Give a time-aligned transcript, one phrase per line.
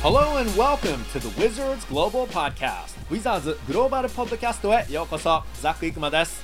[0.00, 2.96] Hello and welcome to the Wizards Global Podcast.
[3.10, 6.40] Wizards グローバルポッドキャストへようこそザック・イクマです。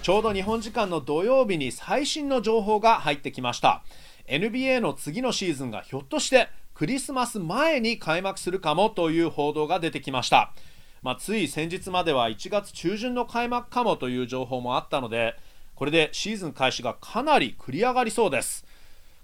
[0.00, 3.82] ちょうど日本時間の土曜日に最新の情報が入ってきました。
[4.26, 10.54] NBA の次のシーズンがひょっとしてクリスマス前に開幕するかもという報道が出てきました。
[11.02, 15.34] まあ、つい先日までは1月中旬の開幕かもという情報もあったので
[15.74, 18.64] これでシーズン開始がかなり繰り上がりそうです。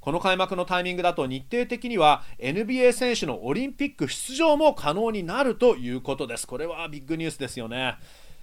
[0.00, 6.46] この開幕のタイミングだと日程的には NBA 選手のオリンピック出場も可能になるということです。
[6.46, 7.96] これはビッグニュースですよね。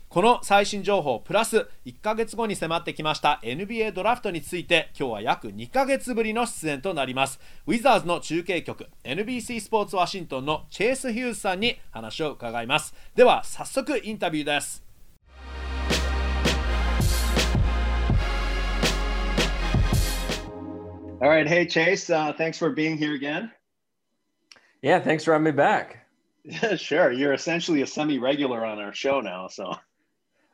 [0.09, 7.39] この最新情報プラス1ヶ月後に迫ってきました NBA ドラフトについて今日は約2ヶ月ぶりの出演となります。
[7.67, 12.93] ウィザーズの中継局 NBC スポーツワシントンのチェイス・ヒューズさんに話を伺います。
[13.15, 14.84] では早速インタビューです。
[21.21, 21.47] All right.
[21.47, 22.09] Hey, Chase.
[22.09, 23.49] Uh, thanks for being here again.
[24.81, 26.05] Yeah, thanks for having me back.
[26.43, 27.11] Yeah, sure.
[27.11, 29.47] You're essentially a semi regular on our show now.
[29.47, 29.75] So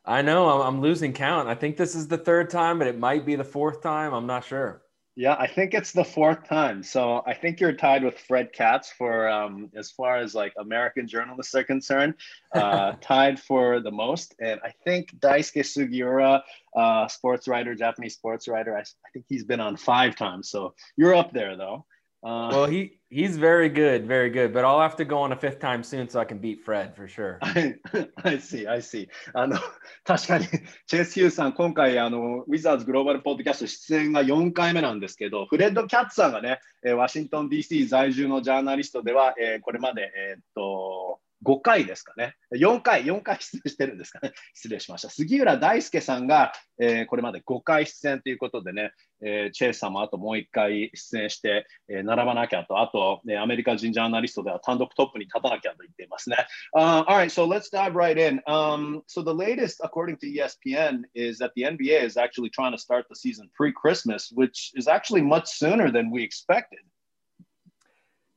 [0.06, 1.50] I know I'm, I'm losing count.
[1.50, 4.14] I think this is the third time, but it might be the fourth time.
[4.14, 4.84] I'm not sure.
[5.18, 6.84] Yeah, I think it's the fourth time.
[6.84, 11.06] So I think you're tied with Fred Katz for um, as far as like American
[11.06, 12.14] journalists are concerned,
[12.56, 14.36] uh, tied for the most.
[14.40, 16.42] And I think Daisuke Sugiura,
[16.76, 20.50] uh, sports writer, Japanese sports writer, I, I think he's been on five times.
[20.50, 21.86] So you're up there though.
[22.24, 24.54] Uh, well, he he's very good, very good.
[24.54, 26.96] But I'll have to go on a fifth time soon so I can beat Fred
[26.96, 27.40] for sure.
[27.42, 27.76] I,
[28.24, 29.10] I see, I see.
[29.34, 29.58] あの
[30.04, 30.48] 確かに
[30.86, 36.60] チェイス・ヒューさん、今回あのウィザーズグローバルポッドキャスト出演が4回目なんですけど、フレッド・キャッツさんがね、
[36.96, 42.36] ワシントン DC 在住のジャーナリストでは、えー、これまで、えー、っと5回ですかね。
[42.54, 44.34] 4回、4回出演してるんですかね。
[44.54, 45.10] 失礼しました。
[45.10, 48.92] 杉浦大輔さんが、えー、これまで5回出演ということでね、
[49.24, 56.38] えー、チェイスさんもあともう1回出演して、えー、並ばなきゃと、あと、ね、アメリカ人ジャーナリストでは単独トップに立たなきゃと言っていますね。
[56.76, 58.42] Uh, all right, so let's dive right in.
[58.48, 62.78] Um, so the latest, according to ESPN, is that the NBA is actually trying to
[62.78, 66.80] start the season pre-Christmas, which is actually much sooner than we expected.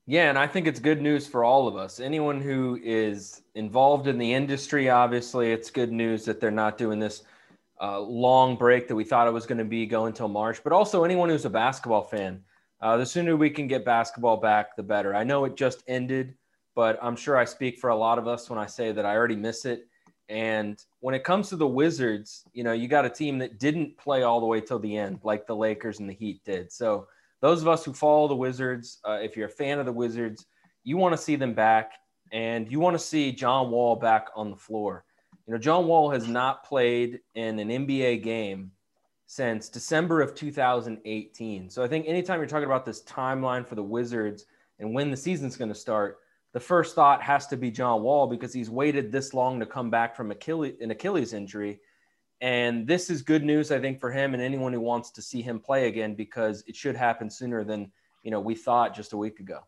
[0.07, 1.99] Yeah, and I think it's good news for all of us.
[1.99, 6.99] Anyone who is involved in the industry, obviously, it's good news that they're not doing
[6.99, 7.23] this
[7.81, 10.63] uh, long break that we thought it was going to be going until March.
[10.63, 12.43] But also, anyone who's a basketball fan,
[12.83, 15.15] uh, the sooner we can get basketball back, the better.
[15.15, 16.35] I know it just ended,
[16.75, 19.17] but I'm sure I speak for a lot of us when I say that I
[19.17, 19.89] already miss it.
[20.29, 23.97] And when it comes to the Wizards, you know, you got a team that didn't
[23.97, 26.71] play all the way till the end, like the Lakers and the Heat did.
[26.71, 27.09] So,
[27.45, 30.47] those of us who follow the Wizards, uh, if you're a fan of the Wizards,
[30.83, 31.93] you want to see them back
[32.33, 35.05] and you want to see John Wall back on the floor.
[35.47, 38.71] You know, John Wall has not played in an NBA game
[39.27, 41.69] since December of 2018.
[41.69, 44.47] So I think anytime you're talking about this timeline for the Wizards
[44.79, 46.21] and when the season's going to start,
[46.55, 49.91] the first thought has to be John Wall because he's waited this long to come
[49.91, 51.79] back from Achilles, an Achilles injury.
[52.45, 55.41] And this is good news, I think, for him and anyone who wants to see
[55.41, 57.91] him play again because it should happen sooner than
[58.23, 59.61] you know we thought just a week ago.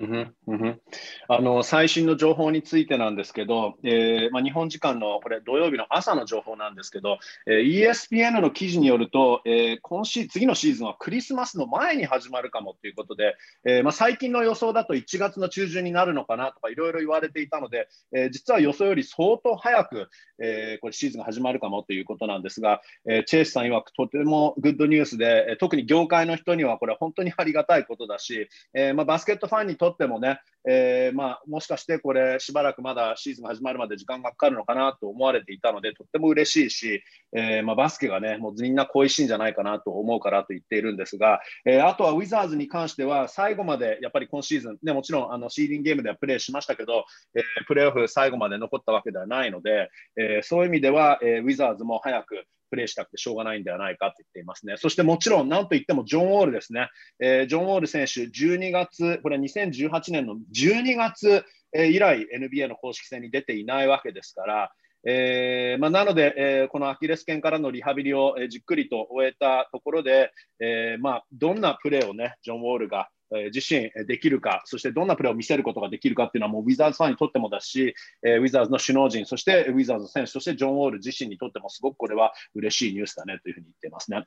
[0.00, 0.80] うんうん、
[1.28, 20.08] あの最新の情報についてなんですけど、えーまあ、日本時間のこれ土曜日の朝の情報なんですけど、えー、ESPN の記事によると、えー、今シ次のシーズンはクリスマスの前に始まるかもということで、えーまあ、最近の予想だと1月の中旬になるのかなとかいろいろ言われていたので、えー、実は予想より相当早く、
[20.42, 37.02] えー、これシーズンが始まるかもということなんですが、えー、チェイスさん曰くとてもグッドニュースで、特に業界の人にはこれ本当にありがたいことだし、えーまあ、バスケットファンにとってもね、えー、まあ、もしかしてこれしばらくまだシーズン始まるまで時間がかかるのかなと思われていたのでとっても嬉しいし、
[37.36, 52.44] えー、まあ、バスケがねもうみんな恋しいんじゃないかなと思うからと言っているんですが、えー、あとはウィザーズに関しては最後までやっぱり今シーズン、ね、もちろんあのシーディングゲームではプレーしましたけど、えプレーオフ最後まで残ったわけではないので、えそういう意味では、えウィザーズも早く
[52.74, 54.74] プレーしたくてしょうがないんではないかと言っていますね。
[54.76, 56.88] そしてもちろん、なんといってもジョン・ウォールですね。
[57.20, 64.72] えー、ジョン・ウォール選手、12月、これ2018年の12月、えー、以来 NBA の公式戦に出ていないわけですから、
[65.06, 73.10] えーまあ、なので、えー、このアキレス腱からのリハビリを、えー、じっくりと終えたところで、えーまあ、どんなプレーをね、ジョン・ウォールが
[73.53, 77.93] 自身できるか、そしてどんなプレーを見せることができるかっていうのは、もうウィザーズファンにとってもだし、
[78.25, 84.25] えウィザーズの首脳陣、そしてウィザーズ選手、そしてジョン・ウォール自身にとってもすごくこれは嬉しいニュースだねというふうに言っていますね。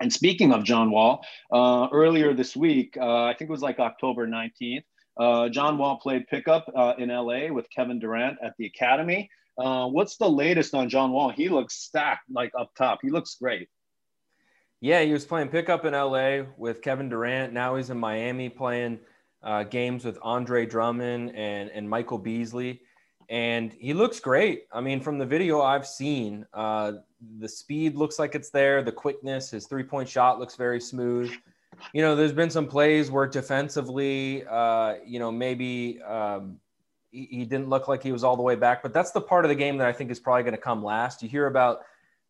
[0.00, 1.20] And speaking of John Wall,
[1.52, 4.84] uh, earlier this week, uh, I think it was like October 19th,
[5.16, 9.30] uh, John Wall played pickup uh, in LA with Kevin Durant at the Academy.
[9.58, 11.30] Uh, what's the latest on John Wall?
[11.30, 13.00] He looks stacked, like up top.
[13.02, 13.68] He looks great.
[14.79, 17.51] Yeah, he was playing pickup in LA with Kevin Durant.
[17.51, 18.99] Now he's in Miami playing
[19.41, 22.81] uh, games with Andre Drummond and, and Michael Beasley.
[23.29, 24.67] And he looks great.
[24.71, 26.93] I mean, from the video I've seen, uh,
[27.39, 31.31] the speed looks like it's there, the quickness, his three point shot looks very smooth.
[31.93, 36.59] You know, there's been some plays where defensively, uh, you know, maybe um,
[37.11, 39.43] he, he didn't look like he was all the way back, but that's the part
[39.43, 41.21] of the game that I think is probably going to come last.
[41.21, 41.81] You hear about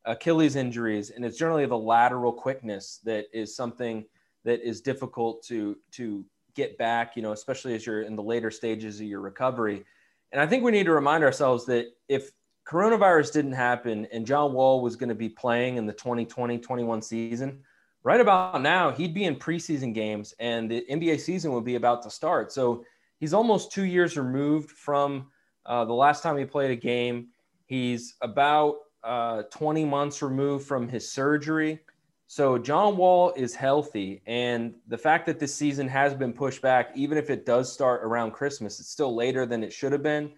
[0.07, 4.06] Achilles injuries, and it's generally the lateral quickness that is something
[4.45, 6.25] that is difficult to to
[6.56, 7.15] get back.
[7.15, 9.83] You know, especially as you're in the later stages of your recovery.
[10.31, 12.31] And I think we need to remind ourselves that if
[12.68, 17.63] coronavirus didn't happen and John Wall was going to be playing in the 2020-21 season,
[18.03, 22.03] right about now he'd be in preseason games and the NBA season would be about
[22.03, 22.51] to start.
[22.51, 22.83] So
[23.19, 25.27] he's almost two years removed from
[25.65, 27.27] uh, the last time he played a game.
[27.65, 28.75] He's about
[29.07, 31.80] uh, 20 months removed from his surgery.
[32.27, 36.89] So John Wall is healthy, and the fact that this season has been pushed back,
[36.94, 40.33] even if it does start around Christmas, it's still later than it should have been.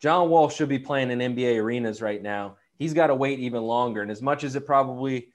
[0.00, 2.56] John Wall should be playing in NBA arenas right now.
[2.78, 5.28] He's got to wait even longer, and as much as it probably,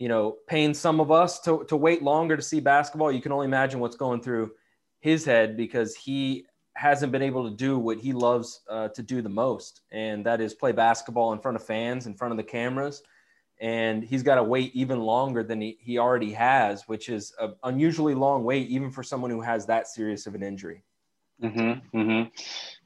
[0.00, 3.30] you know, pains some of us to to wait longer to see basketball, you can
[3.30, 4.50] only imagine what's going through
[4.98, 9.21] his head because he hasn't been able to do what he loves uh, to do
[9.21, 12.43] the most, and that is play basketball in front of fans, in front of the
[12.43, 13.03] cameras.
[13.61, 17.55] And he's got to wait even longer than he, he already has, which is an
[17.63, 20.83] unusually long wait, even for someone who has that serious of an injury.
[21.41, 22.31] うんうん、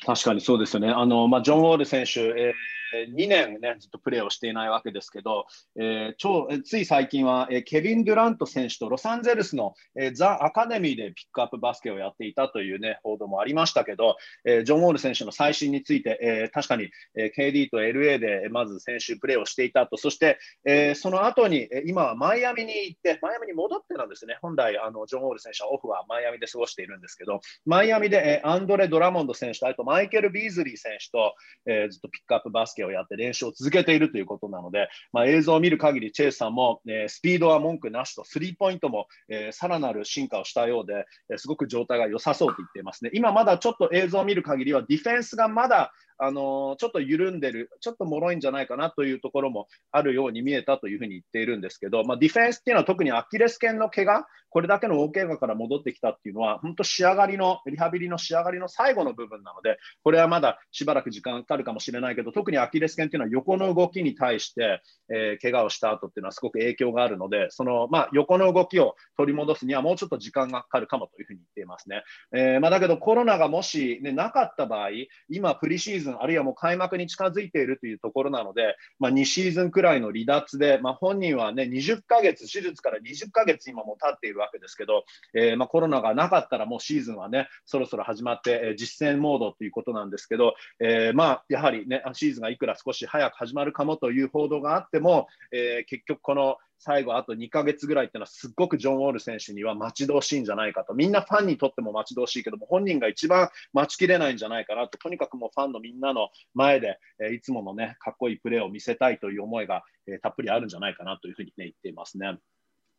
[0.05, 0.89] 確かにそうですよね。
[0.89, 2.53] あのまあ、ジョン・ウォール選手、えー
[2.94, 5.46] え2年、ね、ずっとプレーをしていないわけですけど、
[5.76, 31.34] えー、超つい最近は、えー、ケビン・デュラント選手とロサンゼルスの、えー、ザ・アカデミーでピックアップバスケをやっていたという、ね、報道もありましたけど、えー、ジョン・ウォール選手の最新について、えー、確かに、えー、KD と LA でまず先週プレーをしていたと、そして、えー、その後に、今はマイアミに行って、マイアミに戻ってなんですね、本来あのジョン・ウォール選手はオフはマイアミで過ごしているんですけど、マイアミで、えー、アンドレ・ドラモンド選手と、あとマイケル・ビーズリー選手と、
[31.66, 43.10] えー、ずっとピックアップバスケをやって練習を続けているということなので、まあ、映像を見る限り、チェイさんも、えー、スピードは文句なしと、スリーポイントも、えー、さらなる進化をしたようで、え、すごく状態が良さそうと言っていますね。
[43.14, 72.02] 今まだちょっと映像を見る限りは、ディフェンスがまだあのちょっと緩んでる、ちょっと脆いんじゃないかなというところもあるように見えたというふうに言っているんですけど、まあ、ディフェンスっていうのは特にアキレス腱の怪我、これだけの大怪我から戻ってきたっていうのは、本当仕上がりの、リハビリの仕上がりの最後の部分なので、これはまだしばらく時間かかるかもしれないけど、特にアキレス腱っていうのは横の動きに対して、えー、怪我をした後っていうのはすごく影響があるので、その、まあ、横の動きを取り戻すにはもうちょっと時間がかかるかもというふうに言っていますね。
[72.34, 74.90] えーまあ、だけどコロナがもし、ね、なかった場合、
[75.28, 112.38] 今プリシーズン、ズンあるいはもう開幕に近づいているというところなので、まあ、2シーズンくらいの離脱で、まあ、本人はね、20ヶ月、手術から20ヶ月今も経っているわけですけど、えー、まあ、コロナがなかったらもうシーズンはね、そろそろ始まって、えー、実戦モードということなんですけど、えー、まあ、やはりね、シーズンがいくら少し早く始まるかもという報道があっても、え結局この最後あと2ヶ月ぐらいっていうのはすっごくジョン・ウォール選手には待ち遠しいんじゃないかとみんなファンにとっても待ち遠しいけども本人が一番待ちきれないんじゃないかなととにかくもうファンのみんなの前で、え、いつものねかっこいいプレーを見せたいという思いが、え、たっぷりあるんじゃないかなというふうに、ね、言っていますね。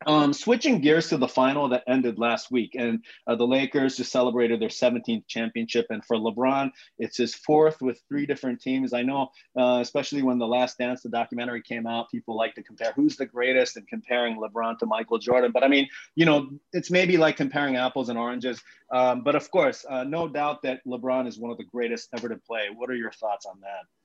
[0.06, 4.12] Um, switching gears to the final that ended last week, and uh, the Lakers just
[4.12, 5.88] celebrated their 17th championship.
[5.90, 8.94] And for LeBron, it's his fourth with three different teams.
[8.94, 12.64] I know, uh, especially when the Last Dance, the documentary came out, people like to
[12.64, 15.52] compare who's the greatest and comparing LeBron to Michael Jordan.
[15.52, 18.62] But I mean, you know, it's maybe like comparing apples and oranges.
[18.92, 22.30] Um, but of course, uh, no doubt that LeBron is one of the greatest ever
[22.30, 22.70] to play.
[22.74, 23.99] What are your thoughts on that?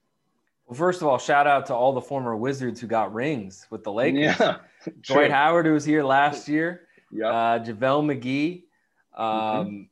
[0.66, 3.84] Well, first of all, shout out to all the former Wizards who got rings with
[3.84, 4.36] the Lakers.
[4.38, 4.58] Yeah,
[5.02, 6.88] Dwight Howard, who was here last year.
[7.12, 7.28] Yeah.
[7.28, 8.62] Uh, JaVale McGee,
[9.16, 9.82] um, mm-hmm.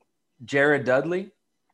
[0.44, 1.30] Jared Dudley.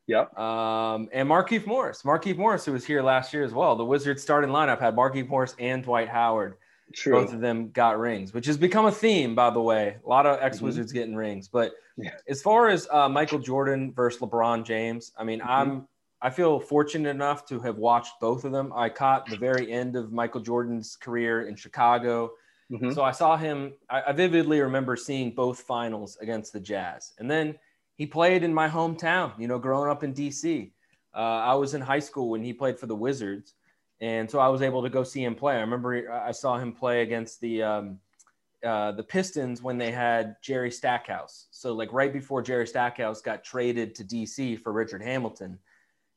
[0.08, 0.36] Yep.
[0.38, 2.02] Um, and Markieff Morris.
[2.02, 3.76] Markieff Morris, who was here last year as well.
[3.76, 6.56] The Wizards starting lineup had Markieff Morris and Dwight Howard.
[6.94, 7.12] True.
[7.12, 9.96] Both of them got rings, which has become a theme, by the way.
[10.04, 10.98] A lot of ex Wizards mm-hmm.
[10.98, 11.46] getting rings.
[11.46, 12.12] But yeah.
[12.26, 15.50] as far as uh, Michael Jordan versus LeBron James, I mean, mm-hmm.
[15.50, 15.88] I'm
[16.20, 18.72] I feel fortunate enough to have watched both of them.
[18.74, 22.32] I caught the very end of Michael Jordan's career in Chicago.
[22.72, 22.92] Mm-hmm.
[22.92, 27.14] So I saw him, I, I, vividly remember seeing both finals against the Jazz.
[27.18, 27.54] And then
[27.94, 30.70] he played in my hometown, you know, growing up in DC.
[31.14, 33.54] Uh, I was in high school when he played for the Wizards.
[34.00, 35.56] And so I was able to go see him play.
[35.56, 37.98] I remember I saw him play against the, um,
[38.64, 41.46] uh, the Pistons when they had Jerry Stackhouse.
[41.52, 45.58] So, like right before Jerry Stackhouse got traded to DC for Richard Hamilton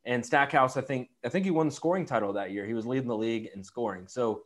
[0.05, 2.65] and Stackhouse, I think, I think he won the scoring title that year.
[2.65, 4.07] He was leading the league in scoring.
[4.07, 4.43] So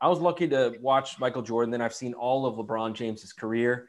[0.00, 1.70] I was lucky to watch Michael Jordan.
[1.70, 3.88] Then I've seen all of LeBron James's career.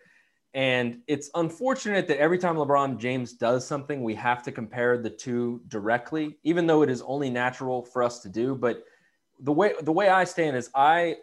[0.54, 5.10] And it's unfortunate that every time LeBron James does something, we have to compare the
[5.10, 8.56] two directly, even though it is only natural for us to do.
[8.56, 8.84] But
[9.40, 11.18] the way the way I stand is I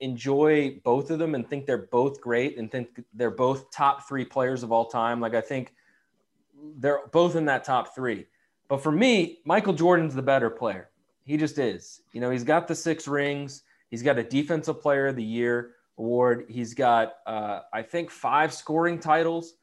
[0.00, 4.24] enjoy both of them and think they're both great and think they're both top three
[4.24, 5.20] players of all time.
[5.20, 5.74] Like I think
[6.76, 8.26] they're both in that top three.
[8.68, 10.90] But for me, Michael Jordan's the better player.
[11.24, 12.02] He just is.
[12.12, 13.62] You know, he's got the six rings.
[13.90, 16.46] He's got a defensive player of the year award.
[16.48, 19.54] He's got, uh, I think, five scoring titles.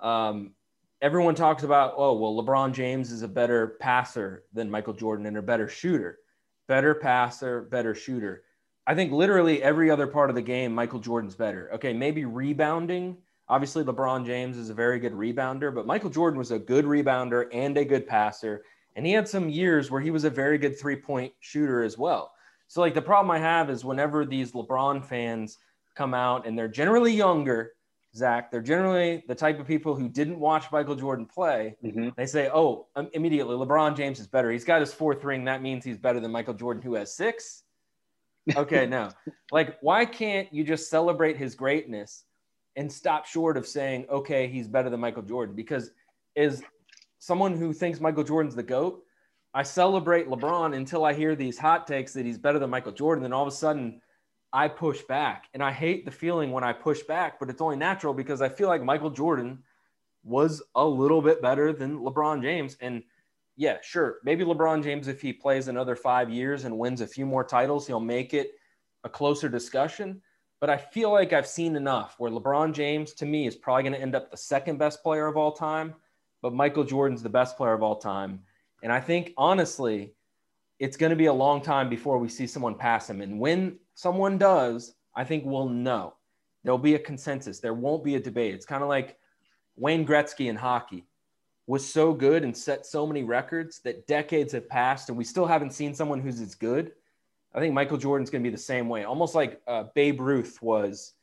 [0.00, 0.52] Um,
[1.00, 5.36] everyone talks about, oh, well, LeBron James is a better passer than Michael Jordan and
[5.36, 6.18] a better shooter.
[6.66, 8.42] Better passer, better shooter.
[8.86, 11.70] I think literally every other part of the game, Michael Jordan's better.
[11.74, 13.18] Okay, maybe rebounding.
[13.50, 17.48] Obviously, LeBron James is a very good rebounder, but Michael Jordan was a good rebounder
[17.52, 18.62] and a good passer.
[18.94, 21.96] And he had some years where he was a very good three point shooter as
[21.96, 22.32] well.
[22.66, 25.58] So, like, the problem I have is whenever these LeBron fans
[25.94, 27.72] come out and they're generally younger,
[28.14, 31.76] Zach, they're generally the type of people who didn't watch Michael Jordan play.
[31.82, 32.10] Mm-hmm.
[32.16, 34.50] They say, oh, immediately, LeBron James is better.
[34.50, 35.44] He's got his fourth ring.
[35.44, 37.64] That means he's better than Michael Jordan, who has six.
[38.56, 39.10] Okay, no.
[39.52, 42.24] Like, why can't you just celebrate his greatness
[42.78, 45.56] and stop short of saying, okay, he's better than Michael Jordan?
[45.56, 45.90] Because
[46.36, 46.62] as
[47.18, 49.02] someone who thinks Michael Jordan's the GOAT,
[49.52, 53.24] I celebrate LeBron until I hear these hot takes that he's better than Michael Jordan.
[53.24, 54.00] Then all of a sudden,
[54.52, 55.48] I push back.
[55.54, 58.48] And I hate the feeling when I push back, but it's only natural because I
[58.48, 59.58] feel like Michael Jordan
[60.22, 62.76] was a little bit better than LeBron James.
[62.80, 63.02] And
[63.56, 67.26] yeah, sure, maybe LeBron James, if he plays another five years and wins a few
[67.26, 68.52] more titles, he'll make it
[69.02, 70.22] a closer discussion.
[70.60, 73.92] But I feel like I've seen enough where LeBron James, to me, is probably going
[73.92, 75.94] to end up the second best player of all time,
[76.42, 78.40] but Michael Jordan's the best player of all time.
[78.82, 80.14] And I think, honestly,
[80.78, 83.20] it's going to be a long time before we see someone pass him.
[83.20, 86.14] And when someone does, I think we'll know.
[86.64, 87.60] There'll be a consensus.
[87.60, 88.54] There won't be a debate.
[88.54, 89.16] It's kind of like
[89.76, 91.06] Wayne Gretzky in hockey
[91.66, 95.46] was so good and set so many records that decades have passed and we still
[95.46, 96.92] haven't seen someone who's as good.
[97.58, 100.62] I think Michael Jordan's going to be the same way, almost like uh, Babe Ruth
[100.62, 101.14] was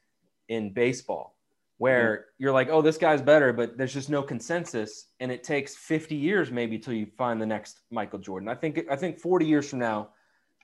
[0.49, 1.37] in baseball,
[1.77, 2.23] where mm-hmm.
[2.39, 6.13] you're like, oh, this guy's better, but there's just no consensus, and it takes 50
[6.13, 8.49] years maybe till you find the next Michael Jordan.
[8.49, 10.09] I think I think 40 years from now,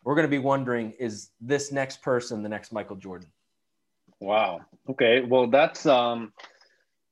[0.03, 3.29] we're going to be wondering is this next person the next Michael Jordan?
[4.19, 4.59] Wow.
[4.89, 5.21] Okay.
[5.21, 6.33] Well, that's um,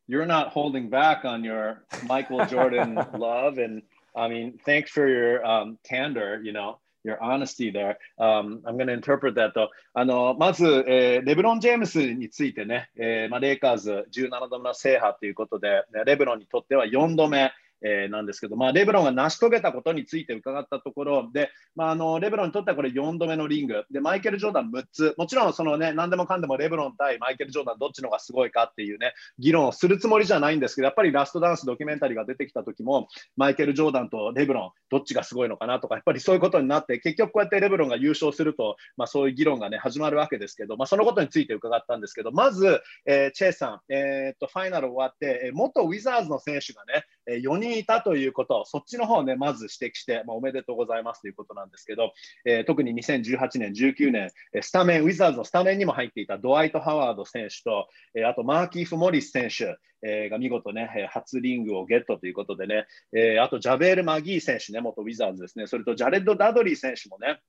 [0.08, 3.84] you're not holding back on your Michael Jordan love, and
[4.18, 6.42] I mean, thanks for your um, candor.
[6.44, 6.80] You know.
[7.04, 7.98] Your honesty there.
[8.18, 9.72] Um, I'm going to interpret that と。
[9.94, 23.86] あの、まず、えー、レブロン・ジェームスについてね、えーまあ、レイカーズ17度目の制覇ということで、レブロンにとっては4度目、えー、なんですけど、まあ、レブロンが成し遂げたことについて伺ったところで、まあ、あのレブロンにとってはこれ4度目のリング。
[23.92, 25.16] でマイケル・ジョーダン6つ。
[25.18, 33.08] もちろんその、ね、何でもかんでもレブロン対マイケル・ジョーダンどっちのがすごいかっていうね議論をするつもりじゃないんですけどやっぱりラストダンスドキュメンタリーが出てきた時も
[33.38, 47.06] マイケル・ジョーダンとレブロンどっちがすごいのかなとかやっぱりそういうことになって結局こうやってレブロンが優勝すると、まあ、そういう議論がね始まるわけですけど、まあ、そのことについて伺ったんですけどまず、えー、チェイさん、えー、っとファイナル終わって元ウィザーズの選手がね
[47.38, 52.14] 4人いたということ、そっちの方をね、まず指摘して、まあ、おめでとうございますということなんですけど、
[52.46, 54.30] えー、特に2018年、19年、
[54.62, 67.42] スタメン、ウィザーズのスタメンにも入っていたドワイト・ハワード選手と、え、あとマーキーフ・モリス選手、え、が見事ね、初リングをゲットということでね、え、あとジャベール・マギー選手ね、元ウィザーズですね、それとジャレッド・ダドリー選手もね、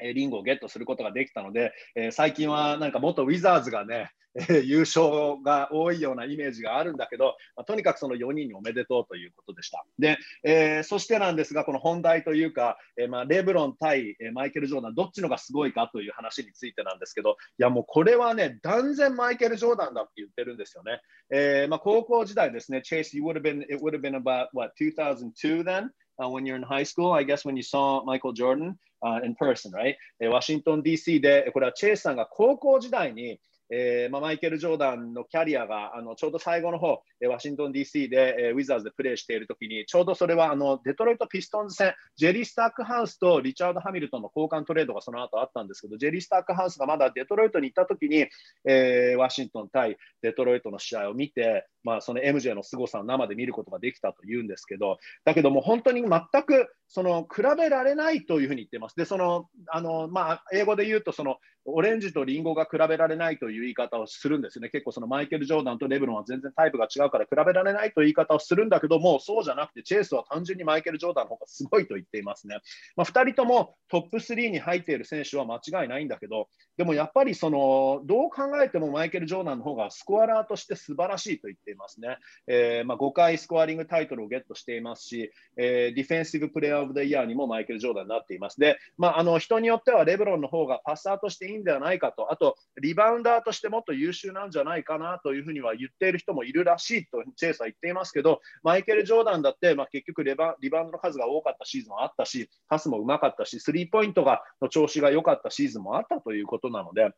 [0.00, 9.84] リングをゲットすることができたので、えー、最近はなんか元ウィザーズがね、えー、優勝が多いようなイメージがあるんだけど、まあ、とにかくその4人におめでとうということでした。
[9.98, 21.00] で、えー、そしてなんですが、この本題というか、えーまあ、レブロン対マイケル・ジョーダン、どっちのがすごいかという話についてなんですけど、いやもうこれはね、断然マイケル・ジョーダンだって言ってるんですよね。
[21.30, 25.90] えーまあ、高校時代ですね、Chase, you would have been, it would have been about what, 2002 then?
[26.21, 29.35] uh, when you're in high school, I guess when you saw Michael Jordan uh, in
[29.35, 29.95] person, right?
[30.19, 33.39] ワシントン DC で、これはチェイスさんが高校時代に、
[33.70, 48.26] えーまあ、マイケル・ジョーダンのキャリアがあのちょうど最後の方、えー、ワシントン DC で、えー、ウィザーズでプレーしているときに、ちょうどそれはあのデトロイト・ピストンズ戦、ジェリー・スタックハウスとリチャード・ハミルトンの交換トレードがその後あったんですけど、ジェリー・スタックハウスがまだデトロイトに行ったときに、
[48.64, 58.96] えー、ワシントン対デトロイトの試合を見て、まあ、その MJ の凄さを生で見ることができたというんですけど、だけども本当に全くその比べられないというふうに言ってます。
[58.96, 61.36] で、そのあのまあ、英語で言うとその、
[61.70, 64.68] オレンジとリンゴが比べられないという言い方をするんですね。
[64.68, 72.58] 結構そのマイケル・ジョーダンとレブロンは全然タイプが違うから比べられないという言い方をするんだけども、そうじゃなくて、チェイスは単純にマイケル・ジョーダンの方がすごいと言っていますね。
[72.96, 82.16] まあ、2人ともトップ3に入っている選手は間違いないんだけど、でもやっぱりそのどう考えてもマイケル・ジョーダンの方がスコアラーとして素晴らしいと言っていますね。
[82.46, 88.60] えー、まあ、5回スコアリングタイトルをゲットしていますし、えー、ディフェンシブプレーヤーオブ・ザ・イヤーにもマイケル・ジョーダンになっています。
[88.60, 107.10] で、まあ、あの人によってはレブロンの方がパサーとしていいんではないかと、あとリバウンダーとしてもっと優秀なんじゃないかなというふうには言っている人もいるらしいとチェイスは言っていますけど、マイケル・ジョーダンだって、まあ、結局レバリバウンドの数が多かったシーズンもあったし、パスもうまかったし、スリーポイントがの調子が良かったシーズンもあったということなので、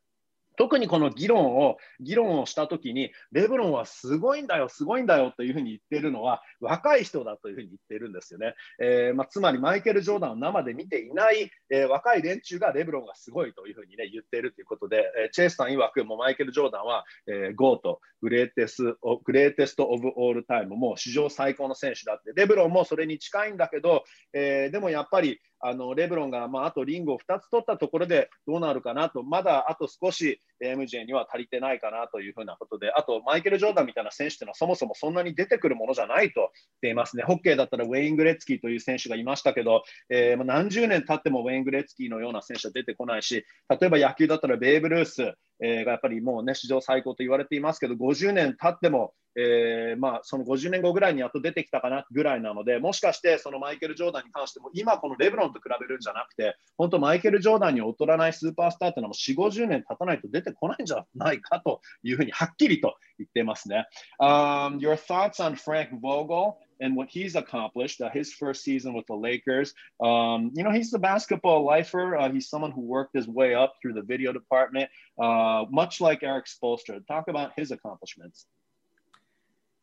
[0.60, 8.52] 特にこの議論を議論をしたときに、レブロンはすごいんだよ、すごいんだよというふうに言っているのは、若い人だというふうに言っているんですよね。
[8.78, 18.82] えー、まあ、つまり、マイケル・ジョーダンを生で見ていない、えー、若い連中がレブロンがすごいというふうに、ね、言っているということで、えー、チェイスさん曰く、もマイケル・ジョーダンは、えー、 GOAT、greates-
[19.24, 36.50] greatest of all time、もう史上最高の選手だって、レブロンもそれに近いんだけど、え、でもやっぱり、あのレブロンが、まあ、あとリングを2つ取ったところでどうなるかなと、まだあと少し MJ には足りてないかなというふうなことで、あとマイケル・ジョーダンみたいな選手というのはそもそもそんなに出てくるものじゃないと言っ
[36.80, 37.24] ていますね。
[37.24, 63.86] ホッケーだったらウェイン・グレッツキーという選手がいましたけど、えー、何十年経ってもウェイン・グレッツキーのような選手は出てこないし、例えば野球だったらベーブ・ルース、えー、がやっぱりもうね、史上最高と言われていますけど、50年経っても、えー、まあ、その50年後ぐらいにやっと出てきたかなぐらいなので、もしかしてそのマイケル・ジョーダンに関しても、今このレブロンと比べるんじゃなくて、本当マイケル・ジョーダンに劣らないスーパースターっていうのはもう4、50年経たないと出てこないんじゃないかというふうにはっきりと言ってますね。
[64.20, 66.56] Um, your thoughts on Frank Vogel?
[66.80, 68.00] and what he's accomplished.
[68.00, 72.16] Uh, his first season with the Lakers, um, you know, he's the basketball lifer.
[72.16, 74.88] Uh, he's someone who worked his way up through the video department,
[75.22, 77.06] uh, much like Eric Spolstra.
[77.06, 78.46] Talk about his accomplishments.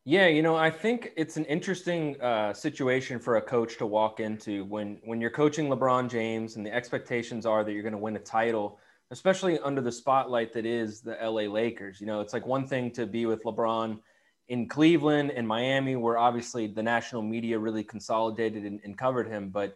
[0.10, 4.22] Yeah, you know, I think it's an interesting uh, situation for a coach to walk
[4.22, 7.98] into when when you're coaching LeBron James and the expectations are that you're going to
[7.98, 8.80] win a title,
[9.12, 12.00] especially under the spotlight that is the LA Lakers.
[12.00, 14.00] You know, it's like one thing to be with LeBron
[14.48, 19.50] in Cleveland and Miami, where obviously the national media really consolidated and, and covered him,
[19.50, 19.76] but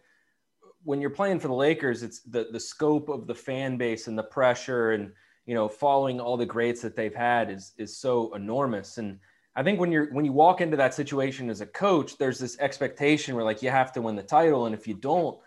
[0.82, 4.16] when you're playing for the Lakers, it's the the scope of the fan base and
[4.16, 5.12] the pressure and
[5.44, 9.18] you know following all the greats that they've had is is so enormous and
[9.54, 12.58] I think when you're when you walk into that situation as a coach, there's this
[12.58, 15.38] expectation where like you have to win the title, and if you don't,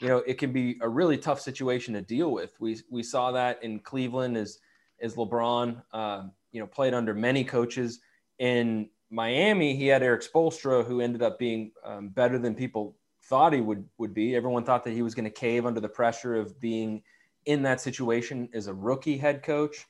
[0.00, 2.52] you know, it can be a really tough situation to deal with.
[2.58, 4.58] We we saw that in Cleveland as
[5.02, 8.00] as LeBron, uh, you know, played under many coaches.
[8.38, 13.52] In Miami, he had Eric Spolstra, who ended up being um, better than people thought
[13.52, 14.34] he would would be.
[14.34, 17.02] Everyone thought that he was going to cave under the pressure of being
[17.44, 19.86] in that situation as a rookie head coach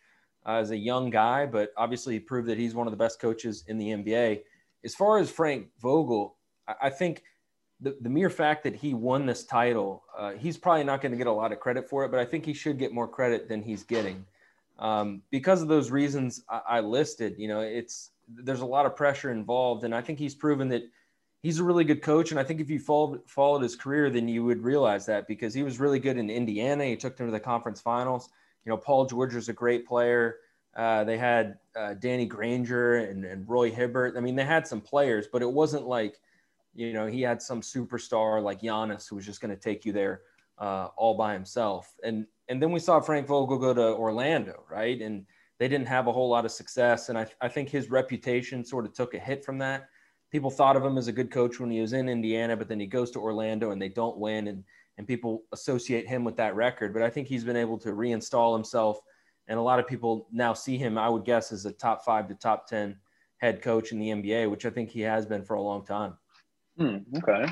[0.46, 3.64] as a young guy, but obviously he proved that he's one of the best coaches
[3.68, 4.42] in the NBA.
[4.84, 6.36] As far as Frank Vogel,
[6.80, 7.22] I, think
[7.80, 11.18] the, the mere fact that he won this title, uh, he's probably not going to
[11.18, 13.48] get a lot of credit for it, but I think he should get more credit
[13.48, 14.24] than he's getting.
[14.78, 18.96] Um, because of those reasons I, I listed, you know, it's there's a lot of
[18.96, 20.82] pressure involved, and I think he's proven that
[21.42, 22.30] he's a really good coach.
[22.30, 25.52] And I think if you followed, followed his career, then you would realize that because
[25.52, 26.84] he was really good in Indiana.
[26.84, 28.30] He took them to the conference finals
[28.64, 30.36] you know, Paul George is a great player.
[30.76, 34.16] Uh, they had uh, Danny Granger and, and Roy Hibbert.
[34.16, 36.20] I mean, they had some players, but it wasn't like,
[36.74, 39.92] you know, he had some superstar like Giannis who was just going to take you
[39.92, 40.22] there
[40.58, 41.94] uh, all by himself.
[42.04, 45.00] And and then we saw Frank Vogel go to Orlando, right?
[45.00, 45.24] And
[45.58, 47.08] they didn't have a whole lot of success.
[47.08, 49.88] And I, I think his reputation sort of took a hit from that.
[50.32, 52.80] People thought of him as a good coach when he was in Indiana, but then
[52.80, 54.48] he goes to Orlando and they don't win.
[54.48, 54.64] And
[55.00, 56.92] and people associate him with that record.
[56.92, 59.00] But I think he's been able to reinstall himself,
[59.48, 62.28] and a lot of people now see him, I would guess, as a top five
[62.28, 62.98] to top 10
[63.38, 66.18] head coach in the NBA, which I think he has been for a long time.
[66.76, 67.50] Hmm, okay.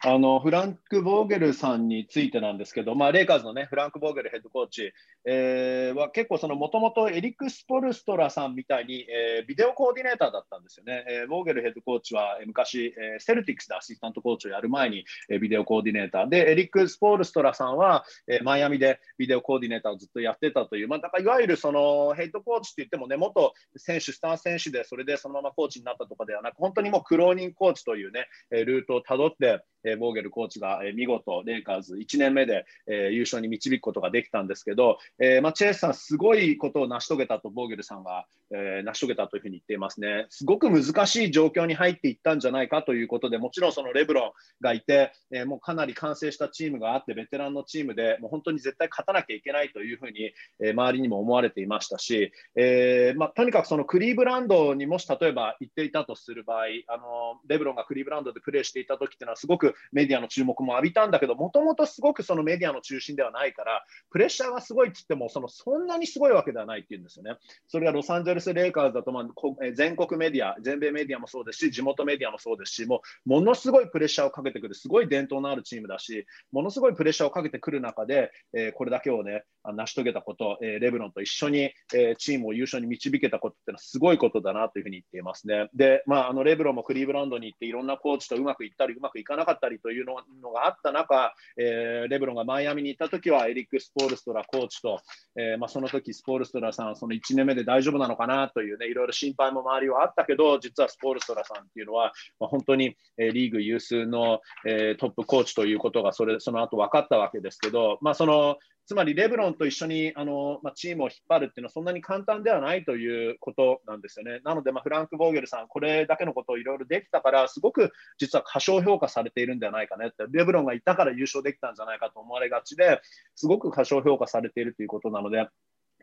[0.00, 4.92] あのフランク・ボーゲルさんについてなんですけど、まあ、レイカーズの、ね、フランク・ボーゲルヘッドコーチ、
[5.24, 11.04] えー、は結構、もともとエリック・スポルストラさんみたいに、えー、ビデオコーディネーターだったんですよね。
[11.08, 40.26] えー、ボーゲルヘッドコーチは、昔、えー、セルティックスでアシスタントコーチをやる前に、えー、ビデオコーディネーターで、エリック・スポルストラさんは、えー、マイアミでビデオコーディネーターをずっとやってたという、まあ、だからいわゆるそのヘッドコーチって言ってもね、元選手、スター選手で、それでそのままコーチになったとかではなく、本当にもう苦労人コーチというね、ルートをたどって、えー、ボーゲルコーチが、えー、見事、レイカーズ1年目で、えー、優勝に導くことができたんですけど、えーまあ、チェイスさん、すごいことを成し遂げたと、ボーゲルさんが、えー、成し遂げたというふうに言っていますね。
[40.28, 67.36] すごく難しい状況に入っていったんじゃないかということで、もちろんそのレブロンがいて、えー、もうかなり完成したチームがあって、ベテランのチームで、もう本当に絶対勝たなきゃいけないというふうに、えー、周りにも思われていましたし、えーまあ、とにかくそのクリーブランドにもし例えば行っていたとする場合、あのレブロンがクリーブランドでプレーしていた時っていうのは、すごくメディアの注目も浴びたんだけど、もともとすごくそのメディアの中心ではないから、プレッシャーがすごいって言っても、そのそんなにすごいわけではないっていうんですよね。
[67.66, 69.26] それがロサンゼルス・レイカーズだと、まあ、
[69.74, 85.68] 全国メディア、全米メディアもそうですし、地元メディアもそうですし、もうものすごいプレッシャーをかけてくる、すごい伝統のあるチームだし、ものすごいプレッシャーをかけてくる中で、えー、これだけをね、成し遂げたこと、えー、レブロンと一緒に、えー、チームを優勝に導けたことってのはすごいことだなというふうに言っていますね。
[85.74, 90.14] で、まあ、あのレブロンもクリーブランドに行っていろんなコーチとうまくいったりうまくいかなかったたりというの
[90.52, 95.00] があった中、えー、レブロンがマイアミに行った時はエリック・スポールストラコーチと、
[95.36, 114.40] えーまあ、その時スポールストラさんその1年目で大丈夫なのかなというねいろいろ心配も周りはあったけど実はスポールストラさんっていうのは、まあ、本当に、え、リーグ有数の、え、トップコーチということがそれその後分かったわけですけど、まあ、そのつまりレブロンと一緒にあの、まあ、チームを引っ張るっていうのはそんなに簡単ではないということなんですよね。
[114.44, 123.00] なので、まあ、フランク・ボーゲルさん、これだけのことをいろいろできたから、すごく実は過小評価されているんではないかねって、レブロンがいたから優勝できたんじゃないかと思われがちで
[123.34, 125.48] すごく過小評価されているということなので、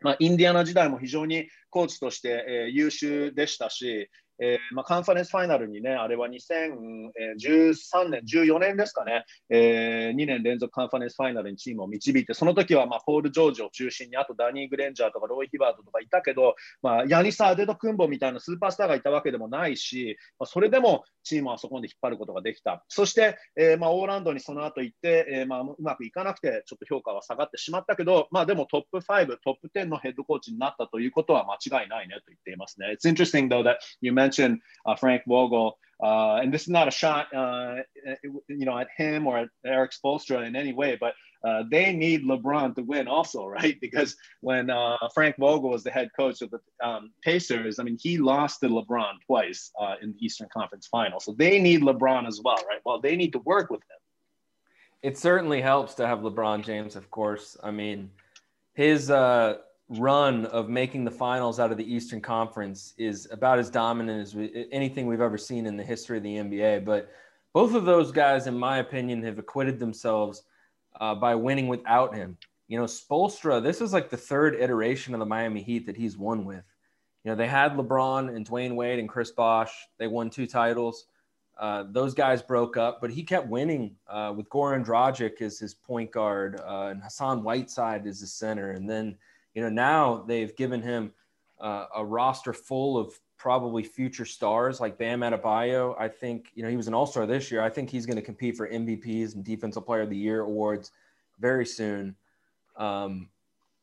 [0.02, 22.84] まあ、インディアナ時代も非常にコーチとして、え、優秀でしたし、えーまあ、カンファレンスファイナルにね、あれは2013年、14年ですかね、えー、2年連続カンファレンスファイナルにチームを導いて、その時はまあポール・ジョージを中心に、あとダニー・グレンジャーとかロイ・ヒバートとかいたけど、まあ、ヤニサ・アデド・クンボみたいなスーパースターがいたわけでもないし、まあ、それでもチームはそこまで引っ張ることができた。
[22.88, 32.88] そして、えーまあ、オーランドにその後行って、えーまあ、うまくいかなくて、ちょっと評価は下がってしまったけど、まあ、でもトップ5、トップ10のヘッドコーチになったということは間違いないねと言っていますね。
[32.92, 35.78] It's interesting though that you mentioned、uh, Frank Vogel.
[36.02, 37.76] Uh, and this is not a shot, uh,
[38.48, 42.24] you know, at him or at Eric Spolstra in any way, but uh, they need
[42.24, 43.76] LeBron to win also, right?
[43.80, 47.98] Because when uh, Frank Vogel was the head coach of the um, Pacers, I mean,
[48.00, 51.20] he lost to LeBron twice uh, in the Eastern Conference Final.
[51.20, 52.80] So they need LeBron as well, right?
[52.84, 54.00] Well, they need to work with him.
[55.02, 57.58] It certainly helps to have LeBron James, of course.
[57.62, 58.10] I mean,
[58.72, 63.68] his uh, run of making the finals out of the Eastern Conference is about as
[63.68, 66.84] dominant as we, anything we've ever seen in the history of the NBA.
[66.84, 67.10] But
[67.52, 70.42] both of those guys, in my opinion, have acquitted themselves
[71.00, 72.38] uh, by winning without him.
[72.66, 76.16] You know, Spolstra, this is like the third iteration of the Miami Heat that he's
[76.16, 76.64] won with.
[77.22, 79.72] You know, they had LeBron and Dwayne Wade and Chris Bosh.
[79.98, 81.06] They won two titles.
[81.58, 85.74] Uh, those guys broke up, but he kept winning uh, with Goran Dragic as his
[85.74, 88.70] point guard uh, and Hassan Whiteside as his center.
[88.70, 89.18] And then–
[89.54, 91.12] you know, now they've given him
[91.60, 95.94] uh, a roster full of probably future stars like Bam Adebayo.
[95.98, 97.62] I think, you know, he was an all star this year.
[97.62, 100.90] I think he's going to compete for MVPs and Defensive Player of the Year awards
[101.38, 102.16] very soon.
[102.76, 103.28] Um,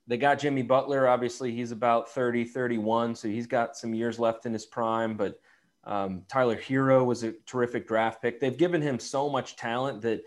[0.07, 1.07] they got Jimmy Butler.
[1.07, 5.15] Obviously, he's about 30, 31, so he's got some years left in his prime.
[5.15, 5.39] But
[5.83, 8.39] um, Tyler Hero was a terrific draft pick.
[8.39, 10.21] They've given him so much talent that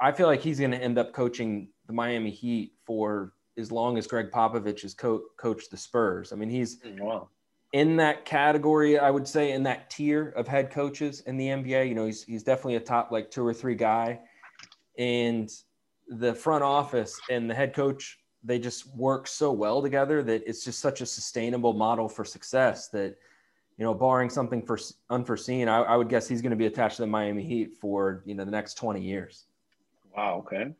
[0.00, 3.97] I feel like he's going to end up coaching the Miami Heat for as long
[3.97, 6.33] as Greg Popovich has co- coached the Spurs.
[6.33, 7.29] I mean, he's mm, wow.
[7.73, 11.87] in that category, I would say, in that tier of head coaches in the NBA.
[11.87, 14.19] You know, he's, he's definitely a top like two or three guy.
[14.97, 15.49] And
[16.07, 20.63] the front office and the head coach, they just work so well together that it's
[20.63, 23.15] just such a sustainable model for success that,
[23.77, 24.77] you know, barring something for
[25.09, 28.21] unforeseen, I, I would guess he's going to be attached to the Miami Heat for,
[28.25, 29.45] you know, the next 20 years.
[30.15, 30.73] Wow, okay.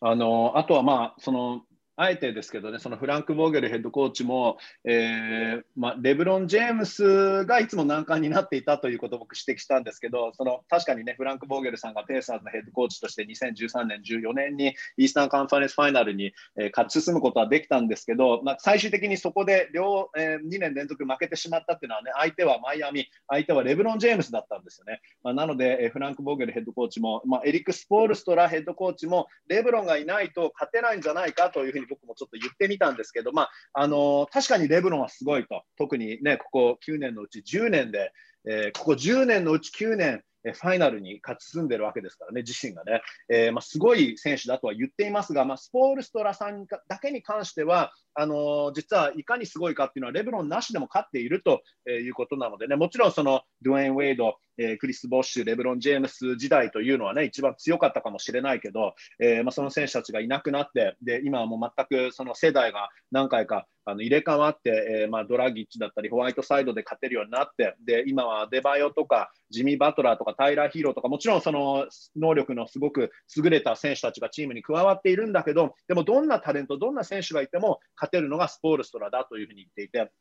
[0.00, 1.62] あのあとはまあその
[1.99, 25.01] あえてですけどね、そのフランク・ボーゲルヘッドコーチも、えーまあ、レブロン・ジェームスがいつも難関になっていたということを僕指摘したんですけど、その確かにね、フランク・ボーゲルさんがペーサーズのヘッドコーチとして2013年、14年にイースタンカンファレンスファイナルに、えー、勝ち進むことはできたんですけど、まあ、最終的にそこで両、えー、2年連続負けてしまったっていうのはね、相手はマイアミ、相手はレブロン・ジェームスだったんですよね。
[25.23, 38.11] まあ、なので、えー、フランク・ボーゲルヘッドコーチも、ま、エリック・スポールストラヘッドコーチも、レブロンがいないと勝てないんじゃないかというふうに僕もちょっと言ってみたんですけど、まあ、あの確かにレブロンはすごいと、特にね、ここ9年のうち10年で、
[38.49, 80.11] えー、ここ10年のうち9年、えファイナルに勝ち進んでるわけですからね、自身がね、えー、まあ、すごい選手だとは言っていますが、まあ、スポールストラさんだけに関しては、あの、実はいかにすごいかっていうのは、レブロンなしでも勝っているということなのでね、もちろんそのドゥエン・ウェイド、えー、クリス・ボッシュ、レブロン・ジェームス時代というのはね、一番強かったかもしれないけど、えー、まあ、その選手たちがいなくなって、で今はもう全くその世代が何回かあの入れ替わって、えー、まあ、ドラギッチだったり、ホワイトサイドで勝てるようになって、で今はデバイオとか、ジミー・バトラーとか、タイラー・ヒーローとか、もちろんその能力のすごく優れた選手たちがチームに加わっているんだけど、でもどんなタレント、どんな選手がいても勝てるのがスポールストラだというふうに言っていて、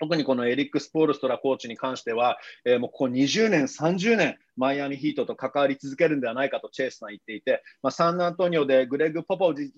[0.00, 9.70] 特にこのエリック・スポールストラコーチに関しては、えー、もうここ20年、30年、マイアミヒートと関わり続けるんではないかとチェイスさん言っていて、まあ、サンアントニオでグレグ・ポポビ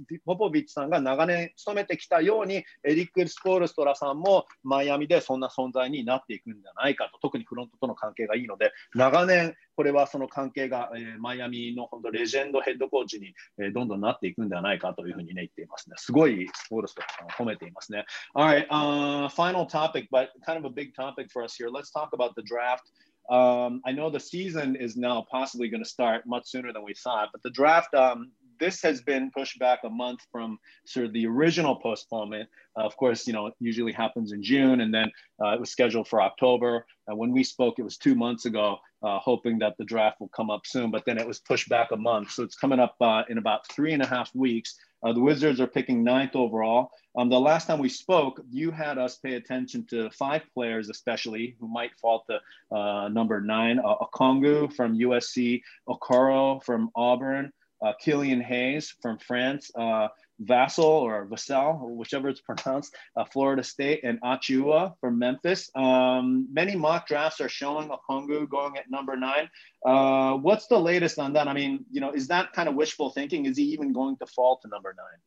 [0.62, 15.94] ッチさんが長年務めてきたように、エリック・スポールストラさんもマイアミでそんな存在になっていくんではないかと、特にフロントとの関係がいいので、長年、これはその関係が、えー、マイアミの本当レジェンドヘッドコーチに、えー、どんどんなっていくんではないかというふうに、ね、言っていますね。
[15.98, 18.04] すごいスポールストラさんを褒めていますね。
[18.34, 21.70] Alright,、uh, final topic, but kind of a big topic for us here.
[21.70, 22.82] Let's talk about the draft.
[23.30, 26.94] Um, I know the season is now possibly going to start much sooner than we
[26.94, 31.12] thought, but the draft, um, this has been pushed back a month from sort of
[31.12, 32.48] the original postponement.
[32.76, 35.10] Uh, of course, you know, it usually happens in June, and then
[35.42, 36.86] uh, it was scheduled for October.
[37.06, 40.28] And when we spoke, it was two months ago, uh, hoping that the draft will
[40.28, 42.30] come up soon, but then it was pushed back a month.
[42.30, 44.76] So it's coming up uh, in about three and a half weeks.
[45.02, 46.90] Uh, the Wizards are picking ninth overall.
[47.16, 51.56] Um, the last time we spoke, you had us pay attention to five players, especially
[51.60, 57.92] who might fall to uh, number nine: uh, Okongu from USC, Okoro from Auburn, uh,
[58.00, 60.08] Killian Hayes from France, uh,
[60.40, 65.70] Vassal or Vassal, whichever it's pronounced, uh, Florida State, and Achua from Memphis.
[65.74, 69.48] Um, many mock drafts are showing Okongu going at number nine.
[69.84, 71.48] Uh, what's the latest on that?
[71.48, 73.46] I mean, you know, is that kind of wishful thinking?
[73.46, 75.20] Is he even going to fall to number nine?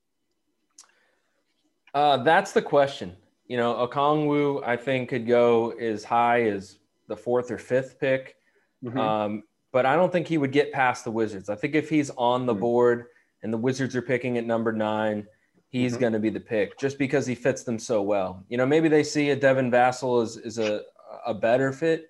[1.93, 3.15] Uh, that's the question.
[3.47, 8.35] You know, Okongwu, I think, could go as high as the fourth or fifth pick.
[8.83, 8.97] Mm-hmm.
[8.99, 11.49] Um, but I don't think he would get past the Wizards.
[11.49, 12.61] I think if he's on the mm-hmm.
[12.61, 13.05] board
[13.45, 15.27] and the Wizards are picking at number nine,
[15.69, 16.01] he's mm-hmm.
[16.01, 18.43] going to be the pick just because he fits them so well.
[18.49, 20.81] You know, maybe they see a Devin Vassal as, as a,
[21.27, 22.07] a better fit.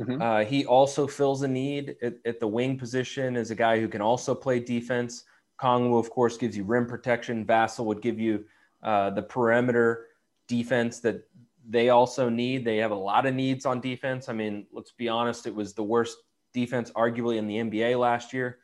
[0.00, 0.20] Mm-hmm.
[0.20, 3.86] Uh, he also fills a need at, at, the wing position as a guy who
[3.86, 5.22] can also play defense.
[5.60, 7.44] Kongwu, of course, gives you rim protection.
[7.44, 8.44] Vassal would give you
[8.82, 10.08] uh, the perimeter
[10.48, 11.28] defense that
[11.68, 12.64] they also need.
[12.64, 14.28] They have a lot of needs on defense.
[14.28, 16.16] I mean, let's be honest, it was the worst
[16.52, 18.58] defense arguably in the NBA last year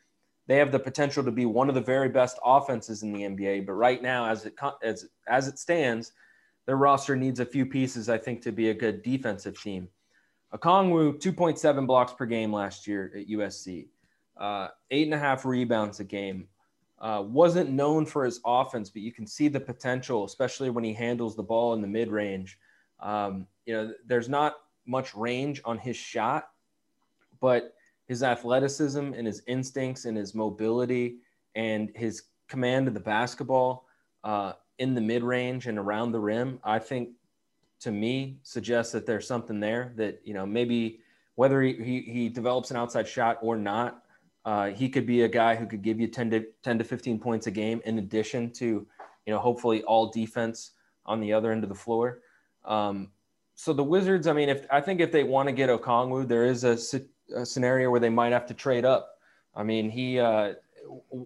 [0.48, 3.66] they have the potential to be one of the very best offenses in the NBA.
[3.66, 6.12] But right now, as it as as it stands,
[6.66, 9.88] their roster needs a few pieces, I think, to be a good defensive team.
[10.54, 13.88] Okongwu, 2.7 blocks per game last year at USC,
[14.38, 16.48] uh, eight and a half rebounds a game.
[16.98, 20.94] Uh, wasn't known for his offense, but you can see the potential, especially when he
[20.94, 22.58] handles the ball in the mid range.
[23.00, 24.56] Um, you know, there's not
[24.86, 26.48] much range on his shot,
[27.38, 27.74] but
[28.08, 31.18] his athleticism and his instincts and his mobility
[31.54, 33.86] and his command of the basketball
[34.24, 37.10] uh, in the mid range and around the rim, I think
[37.80, 41.00] to me suggests that there's something there that, you know, maybe
[41.34, 44.02] whether he, he, he develops an outside shot or not,
[44.44, 47.18] uh, he could be a guy who could give you 10 to 10 to 15
[47.18, 48.64] points a game in addition to,
[49.26, 50.72] you know, hopefully all defense
[51.04, 52.20] on the other end of the floor.
[52.64, 53.10] Um,
[53.54, 56.44] so the Wizards, I mean, if I think if they want to get Okongwu, there
[56.44, 56.78] is a
[57.34, 59.18] a scenario where they might have to trade up.
[59.54, 60.54] I mean, he uh,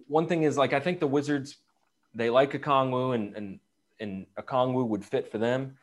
[0.07, 1.57] one thing is like I think the Wizards
[2.15, 3.59] they like a Kongwu and and
[3.99, 5.77] and a Kongwu would fit for them,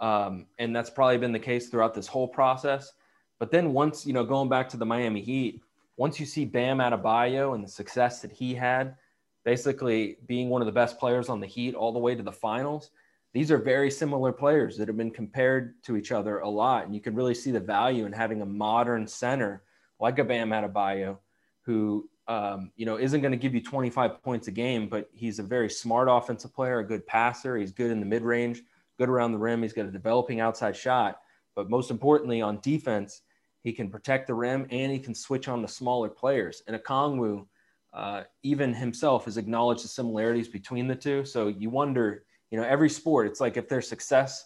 [0.00, 2.92] um, and that's probably been the case throughout this whole process.
[3.38, 5.62] But then once you know, going back to the Miami Heat,
[5.96, 8.96] once you see Bam Adebayo and the success that he had,
[9.44, 12.32] basically being one of the best players on the Heat all the way to the
[12.32, 12.90] finals,
[13.34, 16.86] these are very similar players that have been compared to each other a lot.
[16.86, 19.64] And you can really see the value in having a modern center
[19.98, 21.18] like a Bam Adebayo,
[21.62, 25.40] who um, you know isn't going to give you 25 points a game, but he's
[25.40, 27.56] a very smart offensive player, a good passer.
[27.56, 28.62] He's good in the mid range,
[28.98, 29.62] good around the rim.
[29.62, 31.18] He's got a developing outside shot,
[31.56, 33.22] but most importantly on defense,
[33.62, 36.62] he can protect the rim and he can switch on the smaller players.
[36.68, 37.46] And a Kongwu,
[37.92, 41.24] uh, even himself has acknowledged the similarities between the two.
[41.24, 44.44] So you wonder you know, every sport, it's like if there's success,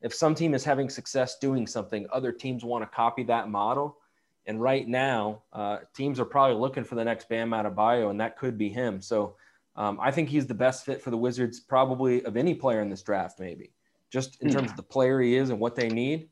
[0.00, 3.98] if some team is having success doing something, other teams want to copy that model.
[4.46, 8.38] And right now, uh, teams are probably looking for the next Bam Adebayo, and that
[8.38, 9.02] could be him.
[9.02, 9.36] So
[9.76, 12.88] um, I think he's the best fit for the Wizards, probably of any player in
[12.88, 13.74] this draft, maybe
[14.08, 16.30] just in terms of the player he is and what they need.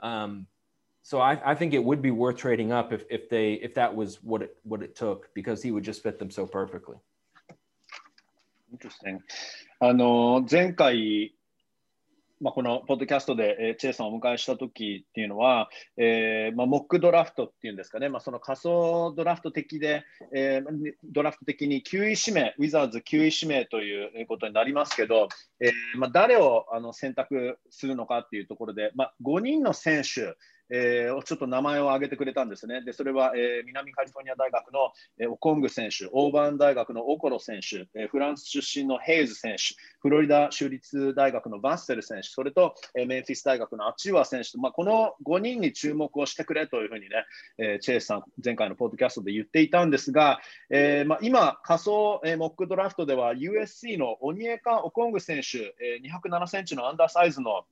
[0.00, 0.48] Um,
[1.04, 3.94] so I, I, think it would be worth trading up if, if they if that
[3.94, 6.96] was what it what it took because he would just fit them so perfectly.
[8.76, 9.20] Interesting.
[9.80, 11.32] あの前回
[12.38, 25.28] まあ、このポッドキャストで、え、チェイさんをお迎えした時っていうのは、えーまあ、モックドラフトっていうんですかね、まあ、その仮想ドラフト的で、えー、ドラフト的に9位指名、ウィザーズ9位指名ということになりますけど、
[25.60, 30.36] えーまあ、誰をあの選択するのかっていうところで、まあ、5人の選手、
[30.70, 32.82] えー、ちょっと名前を挙げてくれたんですね。
[32.82, 47.08] で、それは、えー、南カリフォルニア大学の、えー、オコング選手、オーバーン大学のオコロ選手、えー、フランス出身のヘイズ選手、フロリダ州立大学のバッセル選手、それと、えー、メンフィス大学のアチュワ選手と、まあ、この5人に注目をしてくれというふうにね、
[47.58, 57.64] えー、チェイスさん、前回のポッドキャストで言っていたんですが、えーまあ、今、仮想、えー、モックドラフトでは USC のオニエカ・オコング選手、えー、207センチのアンダーサイズの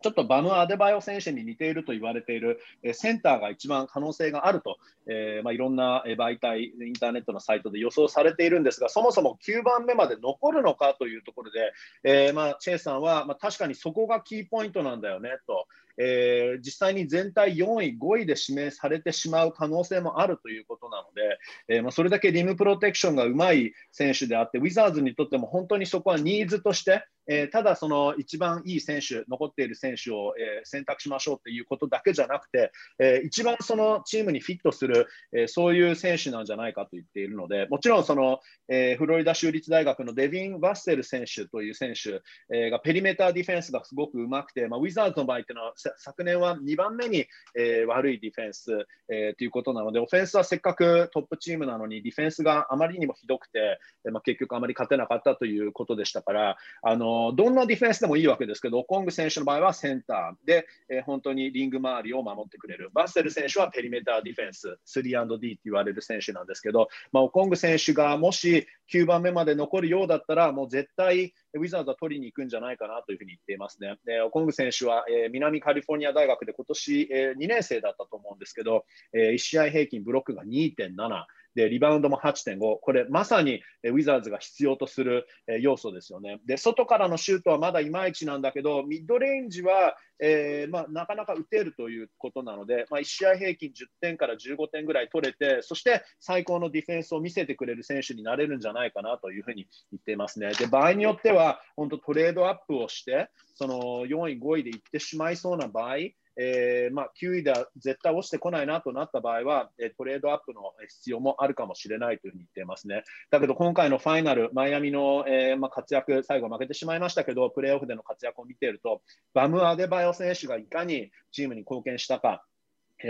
[0.00, 11.72] ちょっとバム・アデバイオ選手に似ていると言われている、えセンターが一番可能性があると、えー、まあ、いろんな媒体、インターネットのサイトで予想されているんですが、そもそも9番目まで残るのかというところで、
[12.04, 15.66] えー、まあ、チェイさんは、まあ、確かにそこがキーポイントなんだよねと。
[15.98, 21.38] えー、実際に全体4位、5位で指名されてしまう可能性もあるということなので、
[21.76, 42.22] えー、まあ、それだけリムプロテクションがうまい選手であって、ウィザーズにとっても本当にそこはニーズとして、えー、ただその一番いい選手、残っている選手を、え選択しましょうということだけじゃなくて、え一番そのチームにフィットする、えそういう選手なんじゃないかと言っているので、もちろんその、えフロリダ州立大学のデビン・バッセル選手という選手、
[42.54, 62.90] えがペリメーターディフェンスがすごくうまくて、まあ、ウィザーズの場合っていうのは昨年は2番目に、え悪いディフェンス、えということなので、オフェンスはせっかくトップチームなのに、ディフェンスがあまりにもひどくて、えまあ、結局あまり勝てなかったということでしたから、あのどんなディフェンスでもいいわけですけど、コング選手の場合はセンターで、え、本当にリング周りを守ってくれる。
[62.92, 73.96] バッセル選手はペリメーターディフェンス、3&D って言われる選手なんですけど、まあ、オコング選手がもし9番目まで残るようだったら、もう絶対ウィザーズは取りに行くんじゃないかなというふうに言っていますね。
[74.04, 81.24] でオコング選手は、え、南カリフォルニア大学で今年、えー、2年生だったと思うんですけど、えー、1試合平均ブロックが2.7。
[81.58, 85.26] で、リバウンドも8.5、これまさにウィザーズが必要とする
[85.60, 86.38] 要素ですよね。
[86.46, 100.52] で、外からのシュートはまだいまいちなんだけど、ミッドレンジは、えーまあ、なかなか打てるということなので、まあ、1試合平均10点から15点ぐらい取れて、そして最高のディフェンスを見せてくれる選手になれるんじゃないかなというふうに言っていますね。
[100.52, 105.96] で、場合によっては、本当トレードアップをして、その4位、5位で行ってしまいそうな場合、
[106.40, 113.02] えー、まあ、9位では絶対落ちてこないなとなった場合は、えトレードアップの必要もあるかもしれないというふうに言っていますね。
[113.30, 119.02] だけど今回のファイナル、マイアミの、えー、まあ、活躍、最後負けてしまいましたけど、プレーオフでの活躍を見ていると、
[119.34, 122.44] バム・アデバイオ選手がいかにチームに貢献したか、